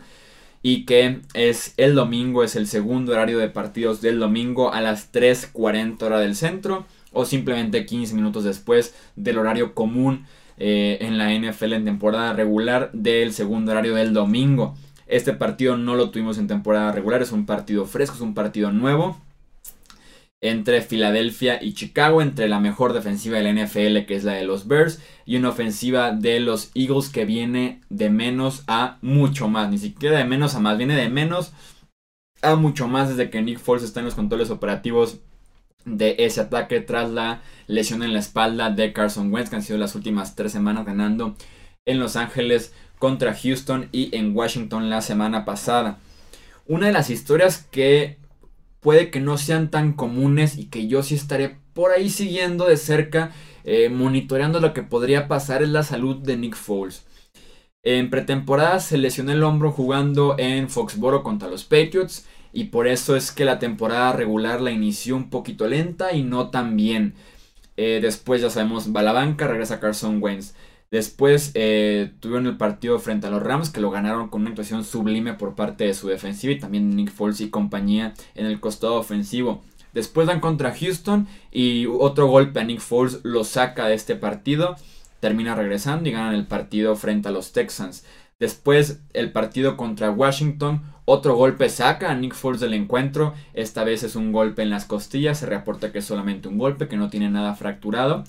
y 0.63 0.87
que 0.87 1.21
es 1.35 1.75
el 1.77 1.95
domingo, 1.95 2.43
es 2.43 2.57
el 2.57 2.67
segundo 2.67 3.13
horario 3.13 3.37
de 3.37 3.51
partidos 3.51 4.01
del 4.01 4.19
domingo 4.19 4.73
a 4.73 4.81
las 4.81 5.13
3.40 5.13 6.03
hora 6.03 6.19
del 6.19 6.35
centro 6.35 6.87
o 7.13 7.27
simplemente 7.27 7.85
15 7.85 8.15
minutos 8.15 8.45
después 8.45 8.95
del 9.17 9.37
horario 9.37 9.75
común 9.75 10.25
eh, 10.57 10.97
en 11.03 11.19
la 11.19 11.35
NFL 11.35 11.75
en 11.75 11.85
temporada 11.85 12.33
regular 12.33 12.91
del 12.95 13.35
segundo 13.35 13.73
horario 13.73 13.97
del 13.97 14.15
domingo. 14.15 14.77
Este 15.09 15.35
partido 15.35 15.77
no 15.77 15.95
lo 15.95 16.09
tuvimos 16.09 16.39
en 16.39 16.47
temporada 16.47 16.91
regular, 16.91 17.21
es 17.21 17.33
un 17.33 17.45
partido 17.45 17.85
fresco, 17.85 18.15
es 18.15 18.23
un 18.23 18.33
partido 18.33 18.73
nuevo 18.73 19.19
entre 20.41 20.81
Filadelfia 20.81 21.63
y 21.63 21.75
Chicago, 21.75 22.23
entre 22.23 22.49
la 22.49 22.61
mejor 22.61 22.93
defensiva 22.93 23.39
de 23.39 23.45
la 23.45 23.65
NFL 23.65 24.07
que 24.07 24.15
es 24.15 24.25
la 24.25 24.33
de 24.35 24.45
los 24.45 24.67
Bears 24.67 25.01
y 25.27 25.37
una 25.37 25.51
ofensiva 25.51 26.13
de 26.13 26.41
los 26.41 26.71
Eagles 26.75 27.11
que 27.11 27.25
viene 27.25 27.81
de 27.91 28.09
menos 28.09 28.65
a 28.67 28.99
mucho 29.03 29.49
más, 29.49 29.71
ni 29.71 29.79
siquiera 29.79 30.19
de 30.19 30.25
menos 30.25 30.55
a 30.55 30.61
más, 30.61 30.79
viene 30.79 30.97
de 30.97 31.11
menos 31.11 31.53
a 32.43 32.57
mucho 32.57 32.89
más 32.89 33.11
desde 33.11 33.29
que 33.29 33.43
Nick 33.43 33.59
Foles 33.59 33.85
está 33.85 34.01
en 34.01 34.07
los 34.07 34.15
controles 34.15 34.51
operativos 34.51 35.19
de 35.85 36.17
ese 36.19 36.41
ataque 36.41 36.81
tras 36.81 37.11
la 37.11 37.43
lesión 37.67 38.03
en 38.03 38.13
la 38.13 38.19
espalda 38.19 38.71
de 38.71 38.93
Carson 38.93 39.33
Wentz 39.33 39.51
que 39.51 39.57
han 39.57 39.63
sido 39.63 39.79
las 39.79 39.95
últimas 39.95 40.37
tres 40.37 40.53
semanas 40.53 40.87
ganando 40.87 41.37
en 41.87 41.99
Los 41.99 42.17
Ángeles 42.17 42.73
contra 42.99 43.35
Houston 43.35 43.89
y 43.93 44.15
en 44.17 44.37
Washington 44.37 44.91
la 44.91 45.01
semana 45.01 45.45
pasada. 45.45 45.99
Una 46.67 46.87
de 46.87 46.93
las 46.93 47.11
historias 47.11 47.67
que 47.71 48.19
puede 48.81 49.11
que 49.11 49.21
no 49.21 49.39
sean 49.39 49.71
tan 49.71 49.93
comunes 49.93 50.57
y 50.59 50.67
que 50.67 50.89
yo 50.89 51.03
sí 51.03 51.15
estaré 51.15 51.59
por 51.73 51.93
ahí 51.93 52.11
siguiendo 52.11 52.67
de 52.67 52.77
cerca, 52.77 53.33
eh, 53.65 53.89
monitoreando 53.89 54.61
lo 54.61 54.73
que 54.75 54.83
podría 54.83 55.29
pasar 55.29 55.63
es 55.63 55.69
la 55.69 55.83
salud 55.83 56.17
de 56.17 56.37
Nick 56.37 56.57
Foles. 56.57 57.07
En 57.83 58.11
pretemporada 58.11 58.81
se 58.81 58.99
lesionó 58.99 59.33
el 59.33 59.43
hombro 59.43 59.73
jugando 59.73 60.37
en 60.39 60.69
Foxboro 60.69 61.23
contra 61.23 61.49
los 61.49 61.65
Patriots 61.65 62.27
y 62.53 62.65
por 62.65 62.87
eso 62.87 63.17
es 63.17 63.33
que 63.33 63.45
la 63.45 63.59
temporada 63.59 64.13
regular 64.13 64.61
la 64.61 64.71
inició 64.71 65.17
un 65.17 65.31
poquito 65.31 65.67
lenta 65.67 66.13
y 66.13 66.23
no 66.23 66.51
tan 66.51 66.77
bien. 66.77 67.15
Eh, 67.77 68.01
después 68.03 68.43
ya 68.43 68.51
sabemos, 68.51 68.95
va 68.95 69.01
a 69.01 69.05
la 69.05 69.13
banca, 69.13 69.47
regresa 69.47 69.81
Carson 69.81 70.23
Wentz. 70.23 70.55
Después 70.91 71.53
eh, 71.55 72.13
tuvieron 72.19 72.49
el 72.49 72.57
partido 72.57 72.99
frente 72.99 73.29
a 73.29 73.31
los 73.31 73.43
Rams 73.43 73.71
que 73.71 73.81
lo 73.81 73.93
ganaron 73.93 74.29
con 74.29 74.41
una 74.41 74.51
actuación 74.51 74.83
sublime 74.85 75.35
por 75.35 75.55
parte 75.55 75.85
de 75.85 75.95
su 75.95 76.09
defensiva 76.09 76.53
y 76.53 76.59
también 76.59 76.97
Nick 76.97 77.13
Foles 77.13 77.41
y 77.41 77.49
compañía 77.49 78.15
en 78.35 78.47
el 78.47 78.59
costado 78.59 78.97
ofensivo. 78.97 79.63
Después 79.95 80.27
dan 80.27 80.41
contra 80.41 80.75
Houston 80.75 81.29
y 81.53 81.87
otro 81.87 82.27
golpe 82.27 82.59
a 82.59 82.65
Nick 82.65 82.81
Foles 82.81 83.21
lo 83.23 83.45
saca 83.45 83.87
de 83.87 83.95
este 83.95 84.17
partido. 84.17 84.75
Termina 85.21 85.55
regresando 85.55 86.09
y 86.09 86.13
ganan 86.13 86.35
el 86.35 86.47
partido 86.47 86.97
frente 86.97 87.29
a 87.29 87.33
los 87.33 87.53
Texans. 87.53 88.05
Después 88.41 89.01
el 89.13 89.31
partido 89.31 89.77
contra 89.77 90.11
Washington, 90.11 90.83
otro 91.05 91.37
golpe 91.37 91.69
saca 91.69 92.11
a 92.11 92.17
Nick 92.17 92.35
Foles 92.35 92.61
del 92.61 92.75
encuentro. 92.75 93.35
Esta 93.55 93.85
vez 93.85 94.03
es 94.03 94.17
un 94.17 94.33
golpe 94.33 94.63
en 94.63 94.71
las 94.71 94.87
costillas, 94.87 95.39
se 95.39 95.47
reporta 95.47 95.93
que 95.93 95.99
es 95.99 96.05
solamente 96.05 96.49
un 96.49 96.59
golpe, 96.59 96.89
que 96.89 96.97
no 96.97 97.11
tiene 97.11 97.31
nada 97.31 97.55
fracturado 97.55 98.25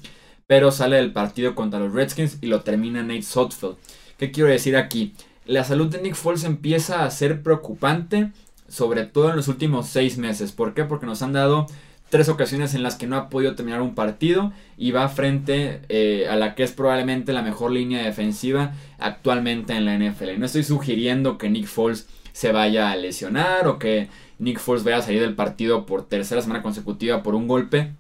pero 0.52 0.70
sale 0.70 0.98
del 0.98 1.14
partido 1.14 1.56
contra 1.56 1.80
los 1.80 1.94
Redskins 1.94 2.38
y 2.42 2.48
lo 2.48 2.60
termina 2.60 3.02
Nate 3.02 3.22
Sotfield. 3.22 3.78
¿Qué 4.18 4.32
quiero 4.32 4.50
decir 4.50 4.76
aquí? 4.76 5.14
La 5.46 5.64
salud 5.64 5.88
de 5.88 6.02
Nick 6.02 6.16
Foles 6.16 6.44
empieza 6.44 7.06
a 7.06 7.10
ser 7.10 7.42
preocupante, 7.42 8.34
sobre 8.68 9.06
todo 9.06 9.30
en 9.30 9.38
los 9.38 9.48
últimos 9.48 9.88
seis 9.88 10.18
meses. 10.18 10.52
¿Por 10.52 10.74
qué? 10.74 10.84
Porque 10.84 11.06
nos 11.06 11.22
han 11.22 11.32
dado 11.32 11.68
tres 12.10 12.28
ocasiones 12.28 12.74
en 12.74 12.84
las 12.84 12.96
que 12.96 13.08
no 13.08 13.16
ha 13.16 13.30
podido 13.30 13.56
terminar 13.56 13.82
un 13.82 13.96
partido 13.96 14.52
y 14.78 14.92
va 14.92 15.08
frente 15.08 15.84
eh, 15.88 16.28
a 16.30 16.36
la 16.36 16.54
que 16.54 16.64
es 16.64 16.74
probablemente 16.74 17.32
la 17.32 17.44
mejor 17.44 17.72
línea 17.72 18.04
defensiva 18.04 18.74
actualmente 19.00 19.72
en 19.72 19.86
la 19.86 19.98
NFL. 19.98 20.38
No 20.38 20.48
estoy 20.48 20.66
sugiriendo 20.66 21.38
que 21.38 21.50
Nick 21.50 21.68
Foles 21.68 22.10
se 22.34 22.52
vaya 22.52 22.92
a 22.92 22.98
lesionar 22.98 23.70
o 23.70 23.80
que 23.80 24.10
Nick 24.38 24.60
Foles 24.60 24.84
vaya 24.84 24.98
a 24.98 25.02
salir 25.02 25.22
del 25.22 25.34
partido 25.34 25.86
por 25.86 26.10
tercera 26.10 26.42
semana 26.42 26.62
consecutiva 26.62 27.24
por 27.24 27.36
un 27.36 27.48
golpe. 27.48 27.94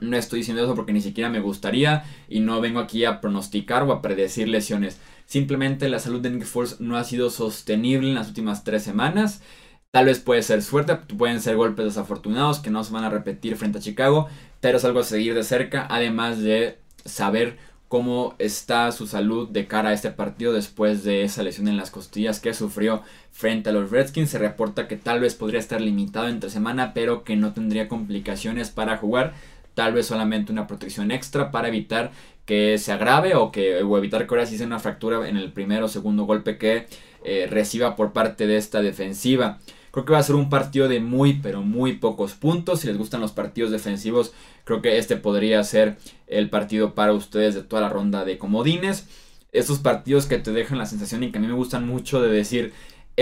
No 0.00 0.16
estoy 0.16 0.40
diciendo 0.40 0.62
eso 0.62 0.74
porque 0.74 0.92
ni 0.92 1.00
siquiera 1.00 1.30
me 1.30 1.40
gustaría 1.40 2.04
y 2.28 2.40
no 2.40 2.60
vengo 2.60 2.78
aquí 2.78 3.04
a 3.04 3.20
pronosticar 3.20 3.82
o 3.82 3.92
a 3.92 4.02
predecir 4.02 4.48
lesiones. 4.48 4.98
Simplemente 5.26 5.88
la 5.88 5.98
salud 5.98 6.20
de 6.20 6.30
Nick 6.30 6.44
Foles 6.44 6.80
no 6.80 6.96
ha 6.96 7.04
sido 7.04 7.30
sostenible 7.30 8.08
en 8.08 8.14
las 8.14 8.28
últimas 8.28 8.62
tres 8.62 8.82
semanas. 8.82 9.42
Tal 9.90 10.06
vez 10.06 10.20
puede 10.20 10.42
ser 10.42 10.62
suerte, 10.62 10.94
pueden 10.94 11.40
ser 11.40 11.56
golpes 11.56 11.84
desafortunados 11.84 12.60
que 12.60 12.70
no 12.70 12.84
se 12.84 12.92
van 12.92 13.02
a 13.02 13.10
repetir 13.10 13.56
frente 13.56 13.78
a 13.78 13.80
Chicago, 13.80 14.28
pero 14.60 14.78
es 14.78 14.84
algo 14.84 15.00
a 15.00 15.04
seguir 15.04 15.34
de 15.34 15.42
cerca, 15.42 15.86
además 15.90 16.40
de 16.40 16.78
saber 17.04 17.58
cómo 17.88 18.36
está 18.38 18.92
su 18.92 19.08
salud 19.08 19.48
de 19.48 19.66
cara 19.66 19.88
a 19.88 19.92
este 19.92 20.12
partido 20.12 20.52
después 20.52 21.02
de 21.02 21.24
esa 21.24 21.42
lesión 21.42 21.66
en 21.66 21.76
las 21.76 21.90
costillas 21.90 22.38
que 22.38 22.54
sufrió 22.54 23.02
frente 23.32 23.70
a 23.70 23.72
los 23.72 23.90
Redskins. 23.90 24.30
Se 24.30 24.38
reporta 24.38 24.86
que 24.86 24.96
tal 24.96 25.18
vez 25.18 25.34
podría 25.34 25.58
estar 25.58 25.80
limitado 25.80 26.28
entre 26.28 26.50
semana, 26.50 26.94
pero 26.94 27.24
que 27.24 27.34
no 27.34 27.52
tendría 27.52 27.88
complicaciones 27.88 28.70
para 28.70 28.96
jugar. 28.96 29.34
Tal 29.74 29.92
vez 29.92 30.06
solamente 30.06 30.52
una 30.52 30.66
protección 30.66 31.10
extra 31.10 31.50
para 31.50 31.68
evitar 31.68 32.10
que 32.44 32.78
se 32.78 32.92
agrave 32.92 33.34
o 33.36 33.52
que 33.52 33.82
o 33.82 33.96
evitar 33.96 34.26
que 34.26 34.34
ahora 34.34 34.46
sí 34.46 34.58
sea 34.58 34.66
una 34.66 34.80
fractura 34.80 35.28
en 35.28 35.36
el 35.36 35.52
primero 35.52 35.86
o 35.86 35.88
segundo 35.88 36.24
golpe 36.24 36.58
que 36.58 36.86
eh, 37.24 37.46
reciba 37.48 37.96
por 37.96 38.12
parte 38.12 38.46
de 38.46 38.56
esta 38.56 38.82
defensiva. 38.82 39.58
Creo 39.90 40.04
que 40.04 40.12
va 40.12 40.18
a 40.18 40.22
ser 40.22 40.36
un 40.36 40.48
partido 40.48 40.88
de 40.88 41.00
muy, 41.00 41.34
pero 41.34 41.62
muy 41.62 41.94
pocos 41.94 42.34
puntos. 42.34 42.80
Si 42.80 42.86
les 42.86 42.96
gustan 42.96 43.20
los 43.20 43.32
partidos 43.32 43.70
defensivos, 43.70 44.32
creo 44.64 44.82
que 44.82 44.98
este 44.98 45.16
podría 45.16 45.62
ser 45.64 45.96
el 46.28 46.48
partido 46.48 46.94
para 46.94 47.12
ustedes 47.12 47.54
de 47.54 47.62
toda 47.62 47.82
la 47.82 47.88
ronda 47.88 48.24
de 48.24 48.38
comodines. 48.38 49.08
Estos 49.52 49.80
partidos 49.80 50.26
que 50.26 50.38
te 50.38 50.52
dejan 50.52 50.78
la 50.78 50.86
sensación 50.86 51.24
y 51.24 51.32
que 51.32 51.38
a 51.38 51.40
mí 51.40 51.48
me 51.48 51.54
gustan 51.54 51.86
mucho 51.86 52.22
de 52.22 52.30
decir, 52.30 52.72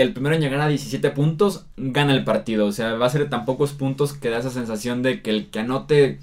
el 0.01 0.13
primero 0.13 0.35
en 0.35 0.41
llegar 0.41 0.61
a 0.61 0.67
17 0.67 1.11
puntos 1.11 1.65
gana 1.77 2.13
el 2.13 2.23
partido. 2.23 2.65
O 2.67 2.71
sea, 2.71 2.93
va 2.93 3.05
a 3.07 3.09
ser 3.09 3.29
tan 3.29 3.45
pocos 3.45 3.73
puntos 3.73 4.13
que 4.13 4.29
da 4.29 4.39
esa 4.39 4.49
sensación 4.49 5.03
de 5.03 5.21
que 5.21 5.29
el 5.31 5.49
que 5.49 5.59
anote 5.59 6.19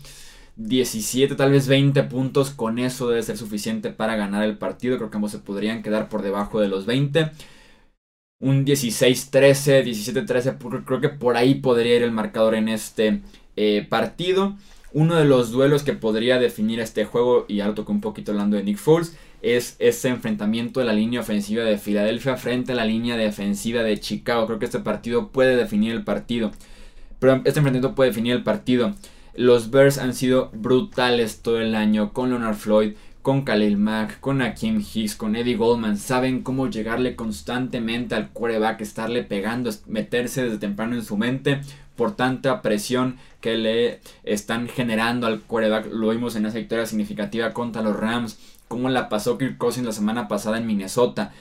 17, 0.56 1.34
tal 1.36 1.52
vez 1.52 1.68
20 1.68 2.02
puntos, 2.04 2.50
con 2.50 2.78
eso 2.78 3.08
debe 3.08 3.22
ser 3.22 3.36
suficiente 3.36 3.90
para 3.90 4.16
ganar 4.16 4.44
el 4.44 4.58
partido. 4.58 4.96
Creo 4.98 5.10
que 5.10 5.16
ambos 5.16 5.32
se 5.32 5.38
podrían 5.38 5.82
quedar 5.82 6.08
por 6.08 6.22
debajo 6.22 6.60
de 6.60 6.68
los 6.68 6.86
20 6.86 7.32
un 8.38 8.64
16-13, 8.66 9.84
17-13, 9.84 10.84
creo 10.84 11.00
que 11.00 11.08
por 11.08 11.36
ahí 11.36 11.56
podría 11.56 11.96
ir 11.96 12.02
el 12.02 12.12
marcador 12.12 12.54
en 12.54 12.68
este 12.68 13.22
eh, 13.56 13.86
partido. 13.88 14.56
Uno 14.92 15.16
de 15.16 15.24
los 15.24 15.50
duelos 15.50 15.82
que 15.82 15.92
podría 15.92 16.38
definir 16.38 16.80
este 16.80 17.04
juego, 17.04 17.44
y 17.48 17.60
ahora 17.60 17.74
toco 17.74 17.92
un 17.92 18.00
poquito 18.00 18.32
hablando 18.32 18.56
de 18.56 18.64
Nick 18.64 18.78
Foles, 18.78 19.16
es 19.54 19.76
ese 19.78 20.08
enfrentamiento 20.08 20.80
de 20.80 20.86
la 20.86 20.92
línea 20.92 21.20
ofensiva 21.20 21.62
de 21.64 21.78
Filadelfia 21.78 22.36
frente 22.36 22.72
a 22.72 22.74
la 22.74 22.84
línea 22.84 23.16
defensiva 23.16 23.82
de 23.82 24.00
Chicago. 24.00 24.46
Creo 24.46 24.58
que 24.58 24.64
este 24.64 24.80
partido 24.80 25.28
puede 25.28 25.56
definir 25.56 25.92
el 25.92 26.04
partido. 26.04 26.50
Pero 27.18 27.36
este 27.36 27.60
enfrentamiento 27.60 27.94
puede 27.94 28.10
definir 28.10 28.32
el 28.32 28.42
partido. 28.42 28.94
Los 29.34 29.70
Bears 29.70 29.98
han 29.98 30.14
sido 30.14 30.50
brutales 30.52 31.42
todo 31.42 31.60
el 31.60 31.74
año 31.74 32.12
con 32.12 32.30
Leonard 32.30 32.56
Floyd, 32.56 32.94
con 33.26 33.42
Khalil 33.42 33.76
Mack, 33.76 34.20
con 34.20 34.40
Akeem 34.40 34.80
Hicks, 34.80 35.16
con 35.16 35.34
Eddie 35.34 35.56
Goldman, 35.56 35.96
saben 35.96 36.42
cómo 36.42 36.70
llegarle 36.70 37.16
constantemente 37.16 38.14
al 38.14 38.30
quarterback, 38.30 38.80
estarle 38.80 39.24
pegando, 39.24 39.70
meterse 39.86 40.44
desde 40.44 40.58
temprano 40.58 40.94
en 40.94 41.04
su 41.04 41.16
mente 41.16 41.60
por 41.96 42.14
tanta 42.14 42.62
presión 42.62 43.16
que 43.40 43.56
le 43.56 44.00
están 44.22 44.68
generando 44.68 45.26
al 45.26 45.40
quarterback. 45.40 45.92
Lo 45.92 46.10
vimos 46.10 46.36
en 46.36 46.46
esa 46.46 46.58
victoria 46.58 46.86
significativa 46.86 47.52
contra 47.52 47.82
los 47.82 47.96
Rams, 47.96 48.38
como 48.68 48.88
la 48.88 49.08
pasó 49.08 49.38
Kirk 49.38 49.58
Cousins 49.58 49.86
la 49.86 49.92
semana 49.92 50.28
pasada 50.28 50.58
en 50.58 50.66
Minnesota. 50.66 51.32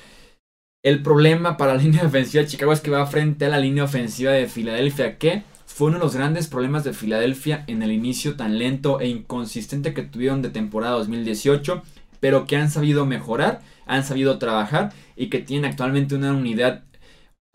El 0.84 1.02
problema 1.02 1.58
para 1.58 1.74
la 1.76 1.82
línea 1.84 2.04
defensiva 2.04 2.44
de 2.44 2.50
Chicago 2.50 2.74
es 2.74 2.82
que 2.82 2.92
va 2.92 3.06
frente 3.06 3.46
a 3.46 3.50
la 3.50 3.60
línea 3.60 3.84
ofensiva 3.84 4.32
de 4.32 4.48
Filadelfia, 4.48 5.18
que 5.18 5.44
fue 5.66 5.88
uno 5.88 5.98
de 5.98 6.04
los 6.04 6.16
grandes 6.16 6.48
problemas 6.48 6.84
de 6.84 6.94
Filadelfia 6.94 7.64
en 7.68 7.84
el 7.84 7.92
inicio 7.92 8.36
tan 8.36 8.58
lento 8.60 9.00
e 9.02 9.08
inconsistente 9.08 9.94
que 9.94 10.04
tuvieron 10.04 10.42
de 10.42 10.50
temporada 10.50 10.94
2018, 10.96 11.82
pero 12.20 12.46
que 12.46 12.56
han 12.56 12.72
sabido 12.72 13.06
mejorar, 13.06 13.62
han 13.86 14.04
sabido 14.04 14.38
trabajar 14.38 14.94
y 15.16 15.28
que 15.28 15.40
tienen 15.40 15.70
actualmente 15.70 16.16
una 16.16 16.32
unidad 16.32 16.84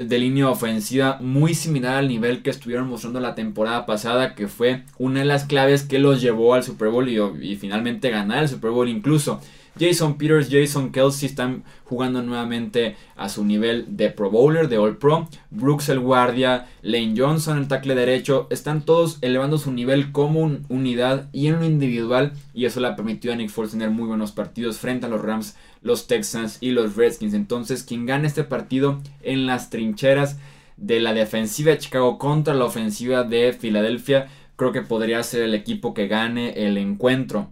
de 0.01 0.19
línea 0.19 0.49
ofensiva 0.49 1.19
muy 1.21 1.55
similar 1.55 1.97
al 1.97 2.09
nivel 2.09 2.43
que 2.43 2.51
estuvieron 2.51 2.89
mostrando 2.89 3.21
la 3.21 3.35
temporada 3.35 3.85
pasada, 3.85 4.35
que 4.35 4.49
fue 4.49 4.85
una 4.99 5.21
de 5.21 5.27
las 5.27 5.45
claves 5.45 5.83
que 5.83 5.99
los 5.99 6.23
llevó 6.23 6.55
al 6.55 6.65
Super 6.65 6.89
Bowl 6.89 7.09
y 7.09 7.57
finalmente 7.57 8.11
ganar 8.11 8.43
el 8.43 8.49
Super 8.49 8.71
Bowl 8.71 8.89
incluso. 8.89 9.41
Jason 9.81 10.19
Peters, 10.19 10.51
Jason 10.51 10.93
Kelsey 10.93 11.27
están 11.27 11.65
jugando 11.85 12.21
nuevamente 12.23 12.97
a 13.17 13.31
su 13.31 13.47
nivel 13.47 13.97
de 13.97 14.11
Pro 14.11 14.31
Bowler, 14.31 14.69
de 14.69 14.77
All 14.77 14.99
Pro. 14.99 15.27
Brooks 15.49 15.89
el 15.89 16.01
guardia, 16.01 16.69
Lane 16.83 17.15
Johnson 17.17 17.57
el 17.57 17.67
tackle 17.67 17.95
derecho, 17.95 18.47
están 18.51 18.85
todos 18.85 19.17
elevando 19.23 19.57
su 19.57 19.73
nivel 19.73 20.13
como 20.13 20.43
unidad 20.69 21.31
y 21.33 21.47
en 21.47 21.61
lo 21.61 21.65
individual 21.65 22.35
y 22.53 22.67
eso 22.67 22.79
le 22.81 22.89
ha 22.89 22.97
permitido 22.97 23.33
a 23.33 23.39
Nick 23.39 23.49
Foles 23.49 23.71
tener 23.71 23.89
muy 23.89 24.07
buenos 24.07 24.33
partidos 24.33 24.77
frente 24.77 25.07
a 25.07 25.09
los 25.09 25.23
Rams, 25.23 25.57
los 25.81 26.07
Texans 26.07 26.59
y 26.61 26.73
los 26.73 26.97
Redskins. 26.97 27.33
Entonces, 27.33 27.83
quien 27.83 28.05
gane 28.05 28.27
este 28.27 28.45
partido 28.45 29.01
en 29.23 29.47
las 29.47 29.71
trincheras 29.71 30.39
de 30.77 31.01
la 31.01 31.15
defensiva 31.15 31.71
de 31.71 31.79
Chicago 31.79 32.19
contra 32.19 32.53
la 32.53 32.67
ofensiva 32.67 33.25
de 33.25 33.55
Filadelfia, 33.55 34.29
creo 34.57 34.73
que 34.73 34.83
podría 34.83 35.23
ser 35.23 35.41
el 35.43 35.55
equipo 35.55 35.95
que 35.95 36.07
gane 36.07 36.67
el 36.67 36.77
encuentro. 36.77 37.51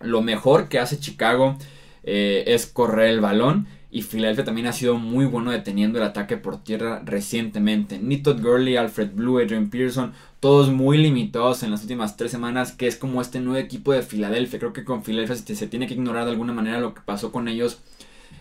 Lo 0.00 0.22
mejor 0.22 0.68
que 0.68 0.78
hace 0.78 0.98
Chicago 0.98 1.56
eh, 2.02 2.44
es 2.46 2.66
correr 2.66 3.08
el 3.08 3.20
balón. 3.20 3.66
Y 3.90 4.02
Philadelphia 4.02 4.44
también 4.44 4.66
ha 4.66 4.72
sido 4.72 4.98
muy 4.98 5.24
bueno 5.24 5.52
deteniendo 5.52 5.98
el 5.98 6.04
ataque 6.04 6.36
por 6.36 6.62
tierra 6.62 7.00
recientemente. 7.04 7.98
Nito 7.98 8.36
Gurley, 8.36 8.76
Alfred 8.76 9.12
Blue, 9.14 9.38
Adrian 9.38 9.70
Pearson, 9.70 10.12
todos 10.40 10.70
muy 10.70 10.98
limitados 10.98 11.62
en 11.62 11.70
las 11.70 11.82
últimas 11.82 12.16
tres 12.16 12.30
semanas, 12.30 12.72
que 12.72 12.88
es 12.88 12.96
como 12.96 13.22
este 13.22 13.40
nuevo 13.40 13.58
equipo 13.58 13.92
de 13.92 14.02
Filadelfia. 14.02 14.58
Creo 14.58 14.72
que 14.74 14.84
con 14.84 15.02
Filadelfia 15.02 15.36
se 15.36 15.66
tiene 15.68 15.86
que 15.86 15.94
ignorar 15.94 16.26
de 16.26 16.32
alguna 16.32 16.52
manera 16.52 16.78
lo 16.78 16.94
que 16.94 17.00
pasó 17.06 17.32
con 17.32 17.48
ellos 17.48 17.80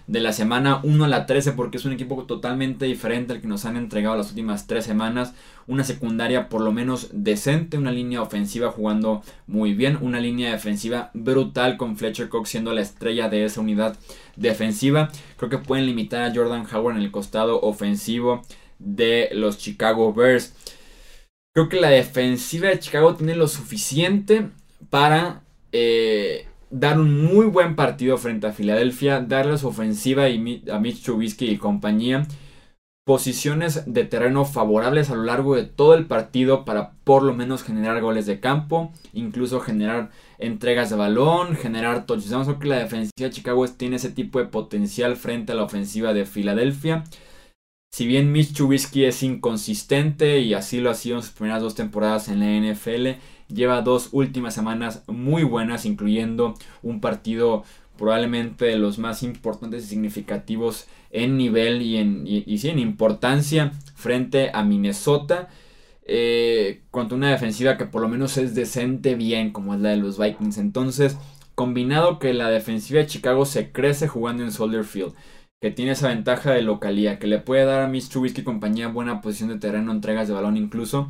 de 0.08 0.20
la 0.20 0.34
semana 0.34 0.80
1 0.84 1.04
a 1.04 1.08
la 1.08 1.26
13 1.26 1.54
porque 1.54 1.78
es 1.78 1.86
un 1.86 1.94
equipo 1.94 2.24
totalmente 2.26 2.86
diferente 2.86 3.34
al 3.34 3.42
que 3.42 3.48
nos 3.48 3.66
han 3.66 3.76
entregado 3.76 4.16
las 4.16 4.30
últimas 4.30 4.68
tres 4.68 4.86
semanas. 4.86 5.34
Una 5.68 5.84
secundaria 5.84 6.48
por 6.48 6.62
lo 6.62 6.72
menos 6.72 7.10
decente, 7.12 7.78
una 7.78 7.92
línea 7.92 8.22
ofensiva 8.22 8.72
jugando 8.72 9.24
muy 9.48 9.74
bien, 9.74 9.98
una 10.02 10.20
línea 10.20 10.52
defensiva 10.52 11.10
brutal 11.14 11.78
con 11.78 11.98
Fletcher 11.98 12.30
Cox 12.30 12.50
siendo 12.50 12.72
la 12.74 12.82
estrella 12.82 13.30
de 13.30 13.46
esa 13.46 13.62
unidad 13.62 13.98
defensiva. 14.36 15.10
Creo 15.38 15.50
que 15.50 15.58
pueden 15.58 15.88
limitar 15.88 16.24
a 16.24 16.34
Jordan 16.34 16.68
Howard 16.72 16.98
en 16.98 17.02
el 17.02 17.12
costado 17.12 17.62
ofensivo 17.62 18.44
de 18.78 19.30
los 19.34 19.58
Chicago 19.58 20.14
Bears. 20.14 20.54
Creo 21.54 21.70
que 21.70 21.80
la 21.80 21.90
defensiva 21.90 22.70
de 22.70 22.80
Chicago 22.80 23.16
tiene 23.16 23.36
lo 23.36 23.48
suficiente 23.48 24.50
para... 24.90 25.42
Eh, 25.72 26.48
dar 26.80 27.00
un 27.00 27.24
muy 27.24 27.46
buen 27.46 27.76
partido 27.76 28.18
frente 28.18 28.48
a 28.48 28.52
Filadelfia, 28.52 29.22
darles 29.22 29.64
ofensiva 29.64 30.30
y 30.30 30.64
a 30.72 30.80
Mitch 30.80 31.04
Trubisky 31.04 31.50
y 31.50 31.58
compañía 31.58 32.26
posiciones 33.06 33.84
de 33.86 34.04
terreno 34.04 34.46
favorables 34.46 35.12
a 35.12 35.16
lo 35.16 35.24
largo 35.24 35.56
de 35.56 35.64
todo 35.64 35.94
el 35.94 36.08
partido 36.08 36.66
para 36.66 36.94
por 37.04 37.22
lo 37.22 37.36
menos 37.36 37.64
generar 37.64 38.02
goles 38.02 38.26
de 38.26 38.40
campo, 38.40 38.92
incluso 39.14 39.60
generar 39.60 40.10
entregas 40.40 40.90
de 40.90 40.96
balón, 40.96 41.56
generar 41.56 42.08
touchdowns. 42.08 42.48
Creo 42.48 42.60
que 42.60 42.68
la 42.68 42.80
defensiva 42.80 43.28
de 43.28 43.30
Chicago 43.30 43.68
tiene 43.68 43.98
ese 43.98 44.10
tipo 44.10 44.40
de 44.40 44.46
potencial 44.46 45.16
frente 45.18 45.52
a 45.52 45.56
la 45.56 45.64
ofensiva 45.64 46.14
de 46.14 46.26
Filadelfia. 46.26 47.04
Si 47.94 48.08
bien 48.08 48.32
Mitch 48.32 48.54
Trubisky 48.54 49.06
es 49.06 49.22
inconsistente 49.22 50.40
y 50.40 50.56
así 50.56 50.82
lo 50.82 50.90
ha 50.90 50.96
sido 50.96 51.18
en 51.18 51.22
sus 51.22 51.32
primeras 51.32 51.62
dos 51.62 51.76
temporadas 51.76 52.28
en 52.28 52.40
la 52.40 52.74
NFL, 52.74 53.20
lleva 53.48 53.82
dos 53.82 54.10
últimas 54.12 54.54
semanas 54.54 55.04
muy 55.08 55.44
buenas, 55.44 55.86
incluyendo 55.86 56.56
un 56.82 57.02
partido 57.02 57.64
probablemente 57.98 58.66
de 58.66 58.78
los 58.78 59.00
más 59.00 59.24
importantes 59.24 59.86
y 59.86 59.88
significativos 59.88 60.88
en 61.12 61.38
nivel 61.38 61.82
y 61.82 61.98
en, 61.98 62.26
en 62.28 62.80
importancia 62.80 63.72
frente 63.96 64.52
a 64.54 64.64
Minnesota. 64.64 65.50
Eh, 66.08 66.84
contra 66.92 67.18
una 67.18 67.32
defensiva 67.32 67.78
que 67.78 67.86
por 67.86 68.00
lo 68.00 68.08
menos 68.08 68.38
es 68.38 68.54
decente 68.54 69.16
bien 69.16 69.52
como 69.52 69.74
es 69.74 69.82
la 69.82 69.90
de 69.90 69.98
los 69.98 70.20
Vikings. 70.20 70.58
Entonces, 70.60 71.18
combinado 71.56 72.20
que 72.20 72.34
la 72.34 72.50
defensiva 72.50 73.00
de 73.00 73.08
Chicago 73.08 73.46
se 73.46 73.72
crece 73.72 74.08
jugando 74.08 74.44
en 74.44 74.52
Soldier 74.52 74.84
Field, 74.84 75.14
que 75.62 75.72
tiene 75.72 75.92
esa 75.94 76.10
ventaja 76.10 76.52
de 76.52 76.62
localía, 76.62 77.18
que 77.18 77.28
le 77.28 77.40
puede 77.40 77.66
dar 77.66 77.82
a 77.82 77.88
Miss 77.88 78.10
Trubisky 78.10 78.42
y 78.42 78.44
compañía 78.44 78.90
buena 78.90 79.22
posición 79.22 79.50
de 79.50 79.58
terreno, 79.58 79.92
entregas 79.92 80.28
de 80.28 80.34
balón 80.36 80.58
incluso, 80.58 81.10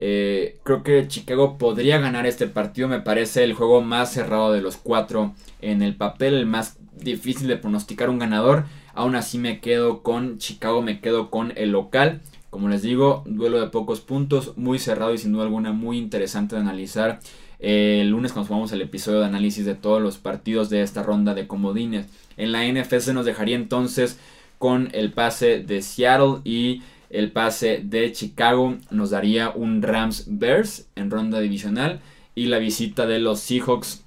eh, 0.00 0.58
creo 0.62 0.82
que 0.82 1.08
Chicago 1.08 1.58
podría 1.58 1.98
ganar 1.98 2.26
este 2.26 2.46
partido. 2.46 2.88
Me 2.88 3.00
parece 3.00 3.44
el 3.44 3.54
juego 3.54 3.80
más 3.80 4.12
cerrado 4.12 4.52
de 4.52 4.62
los 4.62 4.76
cuatro 4.76 5.34
en 5.60 5.82
el 5.82 5.96
papel, 5.96 6.34
el 6.34 6.46
más 6.46 6.78
difícil 7.00 7.48
de 7.48 7.56
pronosticar 7.56 8.10
un 8.10 8.18
ganador. 8.18 8.64
Aún 8.94 9.16
así 9.16 9.38
me 9.38 9.60
quedo 9.60 10.02
con 10.02 10.38
Chicago, 10.38 10.82
me 10.82 11.00
quedo 11.00 11.30
con 11.30 11.52
el 11.56 11.70
local. 11.72 12.20
Como 12.50 12.68
les 12.68 12.82
digo, 12.82 13.24
duelo 13.26 13.60
de 13.60 13.68
pocos 13.68 14.00
puntos, 14.00 14.56
muy 14.56 14.78
cerrado 14.78 15.12
y 15.12 15.18
sin 15.18 15.32
duda 15.32 15.44
alguna 15.44 15.72
muy 15.72 15.98
interesante 15.98 16.56
de 16.56 16.62
analizar. 16.62 17.20
Eh, 17.60 17.98
el 18.00 18.10
lunes 18.10 18.32
cuando 18.32 18.48
subamos 18.48 18.72
el 18.72 18.82
episodio 18.82 19.20
de 19.20 19.26
análisis 19.26 19.66
de 19.66 19.74
todos 19.74 20.00
los 20.00 20.16
partidos 20.16 20.70
de 20.70 20.82
esta 20.82 21.02
ronda 21.02 21.34
de 21.34 21.46
comodines. 21.46 22.06
En 22.36 22.52
la 22.52 22.64
NFC 22.64 23.08
nos 23.12 23.26
dejaría 23.26 23.56
entonces 23.56 24.18
con 24.58 24.88
el 24.92 25.12
pase 25.12 25.60
de 25.60 25.82
Seattle 25.82 26.40
y 26.44 26.82
el 27.10 27.32
pase 27.32 27.80
de 27.82 28.12
Chicago 28.12 28.76
nos 28.90 29.10
daría 29.10 29.50
un 29.50 29.82
Rams 29.82 30.24
Bears 30.28 30.88
en 30.94 31.10
ronda 31.10 31.40
divisional 31.40 32.00
y 32.34 32.46
la 32.46 32.58
visita 32.58 33.06
de 33.06 33.18
los 33.18 33.40
Seahawks 33.40 34.04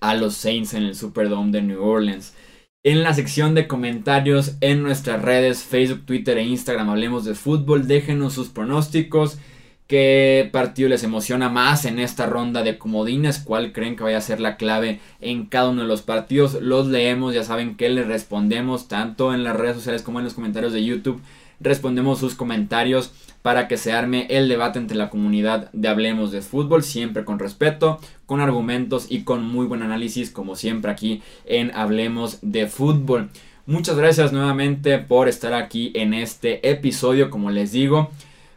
a 0.00 0.14
los 0.14 0.34
Saints 0.34 0.74
en 0.74 0.82
el 0.82 0.94
Superdome 0.94 1.52
de 1.52 1.62
New 1.62 1.82
Orleans. 1.82 2.34
En 2.82 3.02
la 3.02 3.14
sección 3.14 3.54
de 3.54 3.66
comentarios 3.66 4.56
en 4.60 4.82
nuestras 4.82 5.22
redes 5.22 5.62
Facebook, 5.62 6.04
Twitter 6.04 6.36
e 6.36 6.42
Instagram 6.42 6.90
hablemos 6.90 7.24
de 7.24 7.34
fútbol, 7.34 7.88
déjenos 7.88 8.34
sus 8.34 8.48
pronósticos, 8.48 9.38
qué 9.86 10.50
partido 10.52 10.90
les 10.90 11.02
emociona 11.04 11.48
más 11.48 11.86
en 11.86 11.98
esta 11.98 12.26
ronda 12.26 12.62
de 12.62 12.76
comodines, 12.76 13.38
cuál 13.38 13.72
creen 13.72 13.96
que 13.96 14.02
vaya 14.02 14.18
a 14.18 14.20
ser 14.20 14.40
la 14.40 14.58
clave 14.58 15.00
en 15.22 15.46
cada 15.46 15.70
uno 15.70 15.82
de 15.82 15.88
los 15.88 16.02
partidos, 16.02 16.60
los 16.60 16.88
leemos, 16.88 17.32
ya 17.32 17.44
saben 17.44 17.76
que 17.76 17.88
les 17.88 18.06
respondemos 18.06 18.88
tanto 18.88 19.32
en 19.32 19.44
las 19.44 19.56
redes 19.56 19.76
sociales 19.76 20.02
como 20.02 20.18
en 20.18 20.24
los 20.24 20.34
comentarios 20.34 20.74
de 20.74 20.84
YouTube 20.84 21.22
respondemos 21.64 22.20
sus 22.20 22.34
comentarios 22.34 23.12
para 23.42 23.66
que 23.66 23.76
se 23.76 23.92
arme 23.92 24.26
el 24.30 24.48
debate 24.48 24.78
entre 24.78 24.96
la 24.96 25.10
comunidad 25.10 25.70
de 25.72 25.88
Hablemos 25.88 26.30
de 26.30 26.40
Fútbol, 26.40 26.82
siempre 26.82 27.24
con 27.24 27.38
respeto, 27.38 27.98
con 28.26 28.40
argumentos 28.40 29.06
y 29.10 29.22
con 29.24 29.44
muy 29.44 29.66
buen 29.66 29.82
análisis, 29.82 30.30
como 30.30 30.54
siempre 30.54 30.90
aquí 30.90 31.22
en 31.44 31.74
Hablemos 31.74 32.38
de 32.42 32.68
Fútbol. 32.68 33.30
Muchas 33.66 33.96
gracias 33.96 34.32
nuevamente 34.32 34.98
por 34.98 35.28
estar 35.28 35.54
aquí 35.54 35.90
en 35.94 36.14
este 36.14 36.70
episodio, 36.70 37.30
como 37.30 37.50
les 37.50 37.72
digo, 37.72 38.10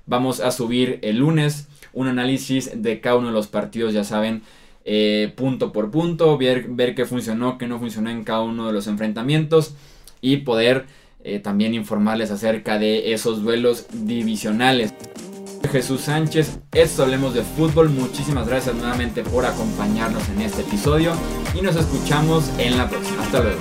vamos 0.05 0.39
a 0.39 0.51
subir 0.51 0.99
el 1.01 1.17
lunes 1.17 1.67
un 1.93 2.07
análisis 2.07 2.71
de 2.75 3.01
cada 3.01 3.15
uno 3.15 3.27
de 3.27 3.33
los 3.33 3.47
partidos, 3.47 3.93
ya 3.93 4.03
saben, 4.03 4.43
eh, 4.85 5.33
punto 5.35 5.73
por 5.73 5.91
punto, 5.91 6.37
ver, 6.37 6.67
ver 6.69 6.93
qué 6.93 7.05
funcionó, 7.05 7.57
qué 7.57 7.67
no 7.67 7.79
funcionó 7.79 8.09
en 8.09 8.23
cada 8.23 8.41
uno 8.41 8.67
de 8.67 8.73
los 8.73 8.87
enfrentamientos 8.87 9.75
y 10.21 10.37
poder 10.37 10.85
eh, 11.23 11.39
también 11.39 11.73
informarles 11.73 12.31
acerca 12.31 12.79
de 12.79 13.13
esos 13.13 13.41
duelos 13.43 13.85
divisionales. 13.91 14.93
Jesús 15.71 16.01
Sánchez, 16.01 16.59
esto 16.73 17.03
hablemos 17.03 17.33
de 17.33 17.43
fútbol. 17.43 17.89
Muchísimas 17.89 18.47
gracias 18.47 18.75
nuevamente 18.75 19.23
por 19.23 19.45
acompañarnos 19.45 20.27
en 20.29 20.41
este 20.41 20.61
episodio 20.61 21.13
y 21.53 21.61
nos 21.61 21.75
escuchamos 21.75 22.49
en 22.57 22.77
la 22.77 22.89
próxima. 22.89 23.23
Hasta 23.23 23.41
luego. 23.41 23.59